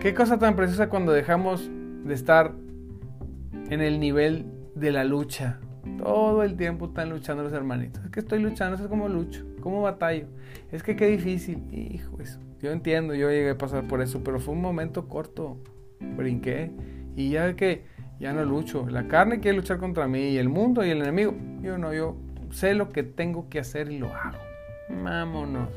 Qué 0.00 0.14
cosa 0.14 0.38
tan 0.38 0.56
preciosa 0.56 0.88
cuando 0.88 1.12
dejamos 1.12 1.70
de 2.04 2.14
estar 2.14 2.52
en 3.70 3.80
el 3.80 4.00
nivel 4.00 4.46
de 4.74 4.92
la 4.92 5.04
lucha. 5.04 5.60
Todo 5.98 6.42
el 6.42 6.56
tiempo 6.56 6.86
están 6.86 7.10
luchando 7.10 7.42
los 7.42 7.52
hermanitos. 7.52 8.04
Es 8.04 8.10
que 8.10 8.20
estoy 8.20 8.40
luchando, 8.40 8.82
es 8.82 8.88
como 8.88 9.08
lucho, 9.08 9.44
como 9.60 9.82
batallo. 9.82 10.26
Es 10.72 10.82
que 10.82 10.96
qué 10.96 11.06
difícil. 11.06 11.62
Hijo, 11.72 12.20
eso. 12.20 12.40
Yo 12.60 12.72
entiendo, 12.72 13.14
yo 13.14 13.28
llegué 13.30 13.50
a 13.50 13.58
pasar 13.58 13.86
por 13.86 14.00
eso, 14.00 14.22
pero 14.24 14.40
fue 14.40 14.54
un 14.54 14.62
momento 14.62 15.08
corto. 15.08 15.58
Brinqué 16.00 16.70
y 17.16 17.30
ya 17.30 17.54
que 17.54 17.84
ya 18.18 18.32
no 18.32 18.44
lucho. 18.44 18.86
La 18.88 19.06
carne 19.08 19.40
quiere 19.40 19.56
luchar 19.56 19.78
contra 19.78 20.08
mí 20.08 20.30
y 20.30 20.38
el 20.38 20.48
mundo 20.48 20.84
y 20.84 20.90
el 20.90 21.02
enemigo. 21.02 21.34
Yo 21.60 21.78
no, 21.78 21.92
yo 21.92 22.16
sé 22.50 22.74
lo 22.74 22.90
que 22.90 23.02
tengo 23.02 23.48
que 23.48 23.58
hacer 23.58 23.90
y 23.90 23.98
lo 23.98 24.08
hago. 24.14 24.38
Vámonos, 25.02 25.68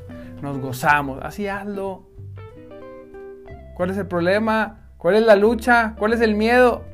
nos 0.41 0.59
gozamos. 0.59 1.19
Así 1.21 1.47
hazlo. 1.47 2.07
¿Cuál 3.75 3.91
es 3.91 3.97
el 3.97 4.07
problema? 4.07 4.91
¿Cuál 4.97 5.15
es 5.15 5.25
la 5.25 5.35
lucha? 5.35 5.95
¿Cuál 5.97 6.13
es 6.13 6.21
el 6.21 6.35
miedo? 6.35 6.85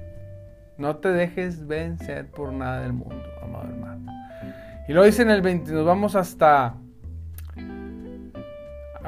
No 0.78 0.98
te 0.98 1.10
dejes 1.10 1.68
vencer 1.68 2.30
por 2.32 2.52
nada 2.52 2.82
del 2.82 2.94
mundo, 2.94 3.24
amado 3.42 3.70
hermano. 3.70 4.12
Y 4.88 4.94
lo 4.94 5.04
dice 5.04 5.22
en 5.22 5.30
el 5.30 5.42
20, 5.42 5.72
nos 5.72 5.86
vamos 5.86 6.16
hasta 6.16 6.76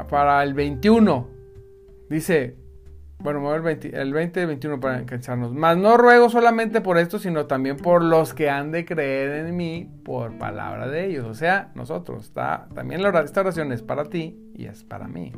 para 0.10 0.44
el 0.44 0.54
21. 0.54 1.28
Dice, 2.10 2.56
bueno, 3.20 3.56
el 3.56 3.62
20, 3.62 4.00
el 4.00 4.14
20 4.14 4.42
y 4.42 4.46
21 4.46 4.80
para 4.80 5.00
engancharnos. 5.00 5.54
Mas 5.54 5.78
no 5.78 5.98
ruego 5.98 6.30
solamente 6.30 6.80
por 6.82 6.98
esto, 6.98 7.18
sino 7.18 7.48
también 7.48 7.78
por 7.78 8.04
los 8.04 8.34
que 8.34 8.50
han 8.50 8.72
de 8.72 8.86
creer 8.86 9.46
en 9.46 9.56
mí 9.56 9.90
por 10.04 10.38
palabra 10.38 10.88
de 10.88 11.08
ellos. 11.08 11.26
O 11.26 11.34
sea, 11.34 11.72
nosotros. 11.76 12.26
Está, 12.26 12.68
también 12.74 13.02
la, 13.02 13.10
esta 13.22 13.42
oración 13.42 13.72
es 13.72 13.82
para 13.82 14.06
ti 14.06 14.40
y 14.54 14.66
es 14.66 14.84
para 14.84 15.08
mí. 15.08 15.34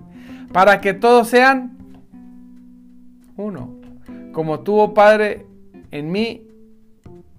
Para 0.51 0.81
que 0.81 0.93
todos 0.93 1.29
sean 1.29 1.77
uno. 3.37 3.79
Como 4.33 4.59
tuvo 4.59 4.93
Padre 4.93 5.46
en 5.91 6.11
mí 6.11 6.47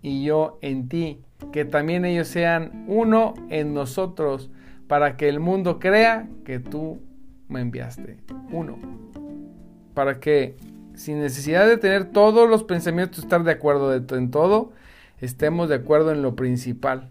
y 0.02 0.24
yo 0.24 0.58
en 0.62 0.88
ti. 0.88 1.20
Que 1.52 1.64
también 1.64 2.04
ellos 2.04 2.28
sean 2.28 2.84
uno 2.88 3.34
en 3.48 3.74
nosotros. 3.74 4.50
Para 4.86 5.16
que 5.16 5.28
el 5.28 5.40
mundo 5.40 5.78
crea 5.78 6.28
que 6.44 6.58
tú 6.58 7.00
me 7.48 7.60
enviaste. 7.60 8.18
Uno 8.50 8.78
para 9.98 10.20
que 10.20 10.54
sin 10.94 11.18
necesidad 11.18 11.66
de 11.66 11.76
tener 11.76 12.04
todos 12.12 12.48
los 12.48 12.62
pensamientos, 12.62 13.18
estar 13.18 13.42
de 13.42 13.50
acuerdo 13.50 13.92
en 13.92 14.30
todo, 14.30 14.70
estemos 15.20 15.68
de 15.68 15.74
acuerdo 15.74 16.12
en 16.12 16.22
lo 16.22 16.36
principal. 16.36 17.10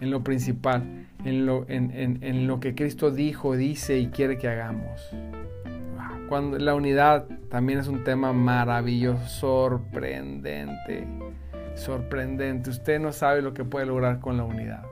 En 0.00 0.10
lo 0.10 0.24
principal, 0.24 1.06
en 1.24 1.46
lo, 1.46 1.64
en, 1.68 2.48
lo 2.48 2.58
que 2.58 2.74
Cristo 2.74 3.12
dijo, 3.12 3.56
dice 3.56 4.00
y 4.00 4.08
quiere 4.08 4.36
que 4.36 4.48
hagamos. 4.48 5.00
Cuando 6.28 6.58
la 6.58 6.74
unidad 6.74 7.26
también 7.48 7.78
es 7.78 7.88
un 7.88 8.04
tema 8.04 8.34
maravilloso, 8.34 9.26
sorprendente, 9.26 11.06
sorprendente. 11.74 12.68
Usted 12.68 13.00
no 13.00 13.12
sabe 13.12 13.40
lo 13.40 13.54
que 13.54 13.64
puede 13.64 13.86
lograr 13.86 14.20
con 14.20 14.36
la 14.36 14.44
unidad. 14.44 14.82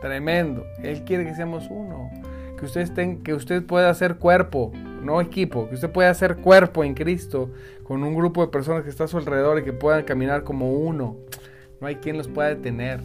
Tremendo. 0.00 0.64
Él 0.82 1.02
quiere 1.02 1.24
que 1.24 1.34
seamos 1.34 1.66
uno, 1.68 2.10
que 2.58 2.66
usted, 2.66 2.82
estén, 2.82 3.22
que 3.24 3.34
usted 3.34 3.64
pueda 3.64 3.92
ser 3.94 4.16
cuerpo, 4.16 4.70
no 5.02 5.20
equipo, 5.20 5.68
que 5.68 5.74
usted 5.74 5.90
pueda 5.90 6.10
hacer 6.10 6.36
cuerpo 6.36 6.84
en 6.84 6.94
Cristo 6.94 7.50
con 7.82 8.04
un 8.04 8.14
grupo 8.14 8.42
de 8.42 8.52
personas 8.52 8.84
que 8.84 8.90
está 8.90 9.04
a 9.04 9.08
su 9.08 9.18
alrededor 9.18 9.58
y 9.58 9.64
que 9.64 9.72
puedan 9.72 10.04
caminar 10.04 10.44
como 10.44 10.74
uno. 10.74 11.16
No 11.80 11.88
hay 11.88 11.96
quien 11.96 12.16
los 12.16 12.28
pueda 12.28 12.50
detener. 12.50 13.00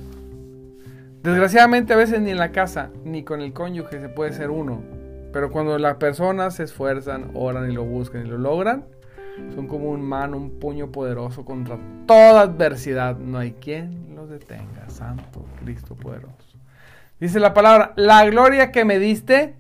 Desgraciadamente 1.24 1.94
a 1.94 1.98
veces 1.98 2.22
ni 2.22 2.30
en 2.30 2.38
la 2.38 2.52
casa 2.52 2.92
ni 3.04 3.24
con 3.24 3.42
el 3.42 3.52
cónyuge 3.52 4.00
se 4.00 4.10
puede 4.10 4.32
ser 4.32 4.52
uno. 4.52 4.99
Pero 5.32 5.52
cuando 5.52 5.78
las 5.78 5.98
personas 5.98 6.56
se 6.56 6.64
esfuerzan, 6.64 7.32
oran 7.34 7.70
y 7.70 7.74
lo 7.74 7.84
buscan 7.84 8.26
y 8.26 8.30
lo 8.30 8.38
logran, 8.38 8.86
son 9.56 9.68
como 9.68 9.90
un 9.90 10.02
mano, 10.02 10.38
un 10.38 10.60
puño 10.60 10.92
poderoso 10.92 11.46
contra 11.46 11.78
toda 12.06 12.42
adversidad. 12.42 13.18
No 13.18 13.38
hay 13.38 13.54
quien 13.54 14.16
los 14.16 14.30
detenga. 14.30 14.90
Santo 14.90 15.46
Cristo 15.64 15.96
poderoso. 15.96 16.34
Dice 17.20 17.40
la 17.40 17.54
palabra, 17.54 17.94
la 17.96 18.26
gloria 18.26 18.72
que 18.72 18.86
me 18.86 18.98
diste 18.98 19.56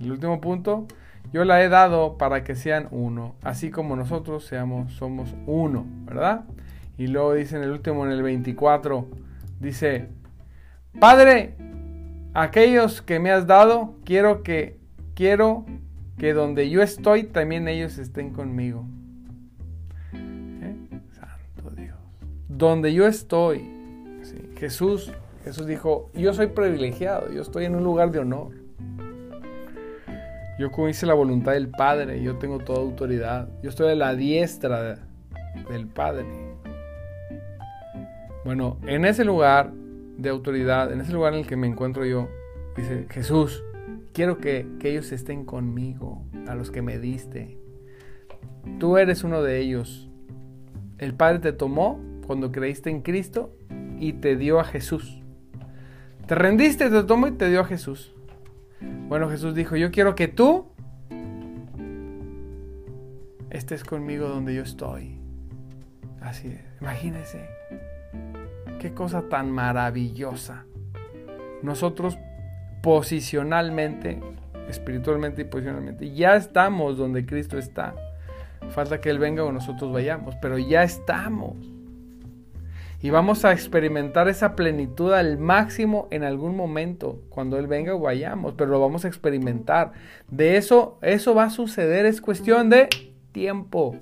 el 0.00 0.12
último 0.12 0.40
punto, 0.40 0.86
yo 1.32 1.44
la 1.44 1.62
he 1.62 1.68
dado 1.68 2.18
para 2.18 2.44
que 2.44 2.54
sean 2.54 2.88
uno, 2.90 3.34
así 3.42 3.70
como 3.70 3.96
nosotros 3.96 4.44
seamos, 4.44 4.92
somos 4.94 5.34
uno, 5.46 5.86
¿verdad? 6.04 6.44
Y 6.98 7.08
luego 7.08 7.34
dice 7.34 7.56
en 7.56 7.62
el 7.62 7.70
último, 7.70 8.06
en 8.06 8.12
el 8.12 8.22
24, 8.22 9.06
dice, 9.60 10.08
Padre, 10.98 11.56
aquellos 12.36 13.00
que 13.00 13.18
me 13.18 13.30
has 13.30 13.46
dado, 13.46 13.94
quiero 14.04 14.42
que, 14.42 14.78
quiero 15.14 15.64
que 16.18 16.34
donde 16.34 16.68
yo 16.68 16.82
estoy, 16.82 17.24
también 17.24 17.66
ellos 17.66 17.96
estén 17.96 18.30
conmigo. 18.32 18.84
¿Eh? 20.12 20.76
Santo 21.12 21.70
Dios. 21.74 21.96
Donde 22.48 22.92
yo 22.92 23.06
estoy, 23.06 23.70
Jesús, 24.58 25.12
Jesús 25.44 25.66
dijo, 25.66 26.10
yo 26.12 26.34
soy 26.34 26.48
privilegiado, 26.48 27.32
yo 27.32 27.40
estoy 27.40 27.64
en 27.64 27.74
un 27.74 27.84
lugar 27.84 28.10
de 28.10 28.18
honor. 28.18 28.50
Yo 30.58 30.88
hice 30.88 31.06
la 31.06 31.14
voluntad 31.14 31.52
del 31.52 31.68
Padre, 31.68 32.22
yo 32.22 32.36
tengo 32.36 32.58
toda 32.58 32.80
autoridad. 32.80 33.48
Yo 33.62 33.70
estoy 33.70 33.92
a 33.92 33.94
la 33.94 34.14
diestra 34.14 34.98
del 35.70 35.86
Padre. 35.86 36.26
Bueno, 38.44 38.78
en 38.86 39.04
ese 39.04 39.24
lugar 39.24 39.72
de 40.16 40.28
autoridad, 40.28 40.92
en 40.92 41.00
ese 41.00 41.12
lugar 41.12 41.34
en 41.34 41.40
el 41.40 41.46
que 41.46 41.56
me 41.56 41.66
encuentro 41.66 42.04
yo, 42.04 42.28
dice 42.76 43.06
Jesús, 43.10 43.62
quiero 44.12 44.38
que, 44.38 44.66
que 44.78 44.90
ellos 44.90 45.12
estén 45.12 45.44
conmigo, 45.44 46.24
a 46.46 46.54
los 46.54 46.70
que 46.70 46.82
me 46.82 46.98
diste. 46.98 47.58
Tú 48.78 48.96
eres 48.96 49.24
uno 49.24 49.42
de 49.42 49.58
ellos. 49.58 50.08
El 50.98 51.14
Padre 51.14 51.38
te 51.38 51.52
tomó 51.52 52.00
cuando 52.26 52.52
creíste 52.52 52.90
en 52.90 53.02
Cristo 53.02 53.54
y 53.98 54.14
te 54.14 54.36
dio 54.36 54.60
a 54.60 54.64
Jesús. 54.64 55.22
Te 56.26 56.34
rendiste, 56.34 56.90
te 56.90 57.04
tomó 57.04 57.28
y 57.28 57.32
te 57.32 57.48
dio 57.48 57.60
a 57.60 57.64
Jesús. 57.64 58.14
Bueno, 59.08 59.28
Jesús 59.30 59.54
dijo, 59.54 59.76
yo 59.76 59.90
quiero 59.90 60.14
que 60.14 60.28
tú 60.28 60.66
estés 63.50 63.84
conmigo 63.84 64.28
donde 64.28 64.54
yo 64.54 64.62
estoy. 64.62 65.18
Así 66.20 66.48
es, 66.48 66.60
imagínese. 66.80 67.48
Qué 68.86 68.94
cosa 68.94 69.22
tan 69.22 69.50
maravillosa. 69.50 70.64
Nosotros 71.60 72.16
posicionalmente, 72.84 74.20
espiritualmente 74.68 75.42
y 75.42 75.44
posicionalmente, 75.44 76.14
ya 76.14 76.36
estamos 76.36 76.96
donde 76.96 77.26
Cristo 77.26 77.58
está. 77.58 77.96
Falta 78.68 79.00
que 79.00 79.10
Él 79.10 79.18
venga 79.18 79.42
o 79.42 79.50
nosotros 79.50 79.92
vayamos, 79.92 80.36
pero 80.36 80.56
ya 80.56 80.84
estamos 80.84 81.56
y 83.02 83.10
vamos 83.10 83.44
a 83.44 83.50
experimentar 83.50 84.28
esa 84.28 84.54
plenitud 84.54 85.12
al 85.12 85.36
máximo 85.36 86.06
en 86.12 86.22
algún 86.22 86.56
momento, 86.56 87.18
cuando 87.28 87.58
Él 87.58 87.66
venga 87.66 87.92
o 87.92 87.98
vayamos, 87.98 88.54
pero 88.54 88.70
lo 88.70 88.80
vamos 88.80 89.04
a 89.04 89.08
experimentar. 89.08 89.94
De 90.30 90.56
eso, 90.56 91.00
eso 91.02 91.34
va 91.34 91.46
a 91.46 91.50
suceder, 91.50 92.06
es 92.06 92.20
cuestión 92.20 92.70
de 92.70 92.88
tiempo. 93.32 93.96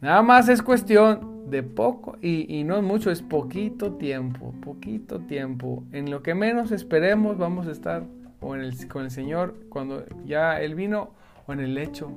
Nada 0.00 0.22
más 0.22 0.48
es 0.48 0.60
cuestión 0.60 1.33
de 1.46 1.62
poco, 1.62 2.16
y, 2.22 2.64
no 2.64 2.76
es 2.76 2.82
mucho, 2.82 3.10
es 3.10 3.22
poquito 3.22 3.92
tiempo, 3.92 4.54
poquito 4.60 5.20
tiempo. 5.20 5.84
En 5.92 6.10
lo 6.10 6.22
que 6.22 6.34
menos 6.34 6.72
esperemos 6.72 7.38
vamos 7.38 7.66
a 7.66 7.72
estar 7.72 8.04
o 8.40 8.54
en 8.54 8.62
el, 8.62 8.88
con 8.88 9.04
el 9.04 9.10
Señor 9.10 9.54
cuando 9.68 10.04
ya 10.24 10.60
Él 10.60 10.74
vino 10.74 11.10
o 11.46 11.52
en 11.52 11.60
el 11.60 11.74
lecho 11.74 12.10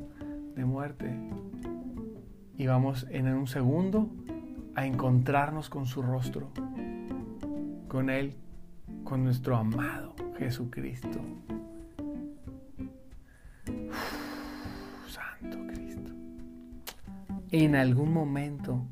de 0.56 0.66
muerte 0.66 1.14
y 2.58 2.66
vamos 2.66 3.06
en 3.10 3.28
un 3.28 3.48
segundo 3.48 4.10
a 4.76 4.86
encontrarnos 4.86 5.70
con 5.70 5.86
su 5.86 6.02
rostro, 6.02 6.50
con 7.88 8.10
Él, 8.10 8.36
con 9.04 9.24
nuestro 9.24 9.56
amado 9.56 10.16
Jesucristo. 10.38 11.20
Santo 15.08 15.58
Cristo. 15.68 16.12
En 17.52 17.76
algún 17.76 18.12
momento 18.12 18.86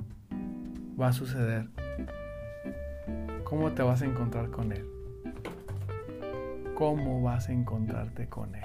va 0.99 1.07
a 1.07 1.13
suceder. 1.13 1.67
¿Cómo 3.43 3.71
te 3.73 3.83
vas 3.83 4.01
a 4.01 4.05
encontrar 4.05 4.49
con 4.49 4.71
Él? 4.71 4.85
¿Cómo 6.75 7.21
vas 7.21 7.49
a 7.49 7.53
encontrarte 7.53 8.27
con 8.27 8.55
Él? 8.55 8.63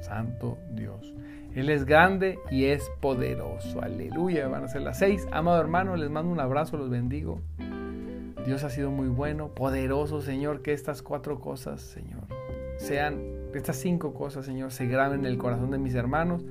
Santo 0.00 0.58
Dios. 0.70 1.12
Él 1.54 1.68
es 1.68 1.84
grande 1.84 2.38
y 2.50 2.66
es 2.66 2.90
poderoso. 3.00 3.82
Aleluya. 3.82 4.48
Van 4.48 4.64
a 4.64 4.68
ser 4.68 4.82
las 4.82 4.98
seis. 4.98 5.26
Amado 5.32 5.60
hermano, 5.60 5.96
les 5.96 6.10
mando 6.10 6.32
un 6.32 6.40
abrazo, 6.40 6.76
los 6.76 6.88
bendigo. 6.90 7.40
Dios 8.46 8.64
ha 8.64 8.70
sido 8.70 8.90
muy 8.90 9.08
bueno, 9.08 9.48
poderoso, 9.48 10.20
Señor. 10.20 10.62
Que 10.62 10.72
estas 10.72 11.02
cuatro 11.02 11.40
cosas, 11.40 11.80
Señor, 11.80 12.22
sean, 12.78 13.20
estas 13.58 13.76
cinco 13.76 14.14
cosas, 14.14 14.46
Señor, 14.46 14.72
se 14.72 14.86
graben 14.86 15.20
en 15.20 15.26
el 15.26 15.38
corazón 15.38 15.70
de 15.70 15.78
mis 15.78 15.94
hermanos. 15.94 16.44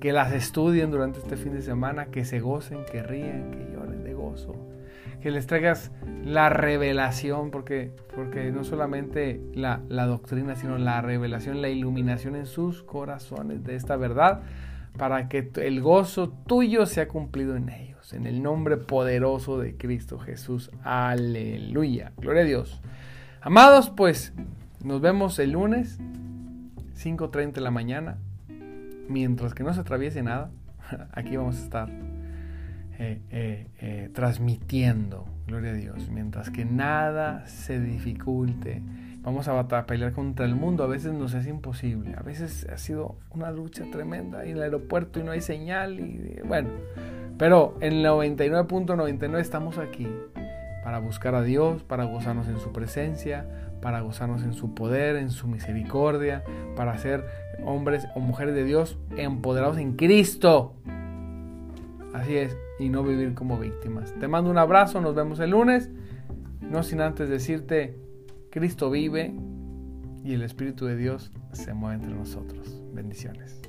Que 0.00 0.12
las 0.12 0.32
estudien 0.32 0.90
durante 0.90 1.18
este 1.18 1.36
fin 1.36 1.52
de 1.52 1.62
semana. 1.62 2.06
Que 2.06 2.24
se 2.24 2.40
gocen, 2.40 2.84
que 2.90 3.02
ríen, 3.02 3.50
que 3.50 3.72
lloren 3.72 4.04
de 4.04 4.14
gozo 4.14 4.54
que 5.26 5.32
les 5.32 5.48
traigas 5.48 5.90
la 6.24 6.50
revelación, 6.50 7.50
porque, 7.50 7.90
porque 8.14 8.52
no 8.52 8.62
solamente 8.62 9.40
la, 9.54 9.80
la 9.88 10.06
doctrina, 10.06 10.54
sino 10.54 10.78
la 10.78 11.00
revelación, 11.00 11.62
la 11.62 11.68
iluminación 11.68 12.36
en 12.36 12.46
sus 12.46 12.84
corazones 12.84 13.64
de 13.64 13.74
esta 13.74 13.96
verdad, 13.96 14.42
para 14.96 15.28
que 15.28 15.50
el 15.56 15.80
gozo 15.80 16.28
tuyo 16.46 16.86
sea 16.86 17.08
cumplido 17.08 17.56
en 17.56 17.70
ellos. 17.70 18.12
En 18.12 18.26
el 18.26 18.40
nombre 18.40 18.76
poderoso 18.76 19.58
de 19.58 19.76
Cristo 19.76 20.18
Jesús. 20.18 20.70
Aleluya. 20.84 22.12
Gloria 22.18 22.42
a 22.42 22.46
Dios. 22.46 22.80
Amados, 23.40 23.90
pues 23.90 24.32
nos 24.84 25.00
vemos 25.00 25.40
el 25.40 25.50
lunes, 25.50 25.98
5.30 26.96 27.52
de 27.52 27.60
la 27.60 27.70
mañana. 27.70 28.18
Mientras 29.08 29.54
que 29.54 29.62
no 29.62 29.72
se 29.72 29.80
atraviese 29.80 30.22
nada, 30.22 30.50
aquí 31.12 31.36
vamos 31.36 31.56
a 31.56 31.62
estar 31.62 31.88
eh, 32.98 33.20
eh, 33.30 33.66
eh, 33.80 34.10
transmitiendo, 34.14 35.26
gloria 35.46 35.70
a 35.72 35.74
Dios, 35.74 36.08
mientras 36.10 36.50
que 36.50 36.64
nada 36.64 37.46
se 37.46 37.78
dificulte. 37.80 38.82
Vamos 39.20 39.48
a 39.48 39.66
pelear 39.86 40.12
contra 40.12 40.46
el 40.46 40.54
mundo, 40.54 40.84
a 40.84 40.86
veces 40.86 41.12
nos 41.12 41.34
es 41.34 41.46
imposible, 41.46 42.14
a 42.16 42.22
veces 42.22 42.66
ha 42.72 42.78
sido 42.78 43.16
una 43.30 43.50
lucha 43.50 43.84
tremenda 43.90 44.44
en 44.44 44.56
el 44.56 44.62
aeropuerto 44.62 45.18
y 45.18 45.24
no 45.24 45.32
hay 45.32 45.40
señal 45.40 45.98
y 45.98 46.38
bueno, 46.46 46.70
pero 47.36 47.76
en 47.80 48.04
99.99 48.04 49.40
estamos 49.40 49.78
aquí 49.78 50.06
para 50.84 51.00
buscar 51.00 51.34
a 51.34 51.42
Dios, 51.42 51.82
para 51.82 52.04
gozarnos 52.04 52.46
en 52.46 52.60
su 52.60 52.72
presencia, 52.72 53.44
para 53.80 54.00
gozarnos 54.00 54.42
en 54.42 54.54
su 54.54 54.74
poder, 54.74 55.16
en 55.16 55.30
su 55.30 55.48
misericordia, 55.48 56.44
para 56.76 56.96
ser 56.98 57.24
hombres 57.64 58.06
o 58.14 58.20
mujeres 58.20 58.54
de 58.54 58.64
Dios 58.64 58.98
empoderados 59.16 59.78
en 59.78 59.94
Cristo. 59.94 60.74
Así 62.14 62.36
es, 62.36 62.56
y 62.78 62.88
no 62.88 63.02
vivir 63.02 63.34
como 63.34 63.58
víctimas. 63.58 64.14
Te 64.18 64.28
mando 64.28 64.50
un 64.50 64.58
abrazo, 64.58 65.00
nos 65.00 65.14
vemos 65.14 65.38
el 65.40 65.50
lunes. 65.50 65.90
No 66.60 66.82
sin 66.82 67.00
antes 67.00 67.28
decirte, 67.28 67.96
Cristo 68.50 68.90
vive 68.90 69.34
y 70.24 70.34
el 70.34 70.42
Espíritu 70.42 70.86
de 70.86 70.96
Dios 70.96 71.30
se 71.52 71.74
mueve 71.74 71.96
entre 71.96 72.14
nosotros. 72.14 72.80
Bendiciones. 72.92 73.60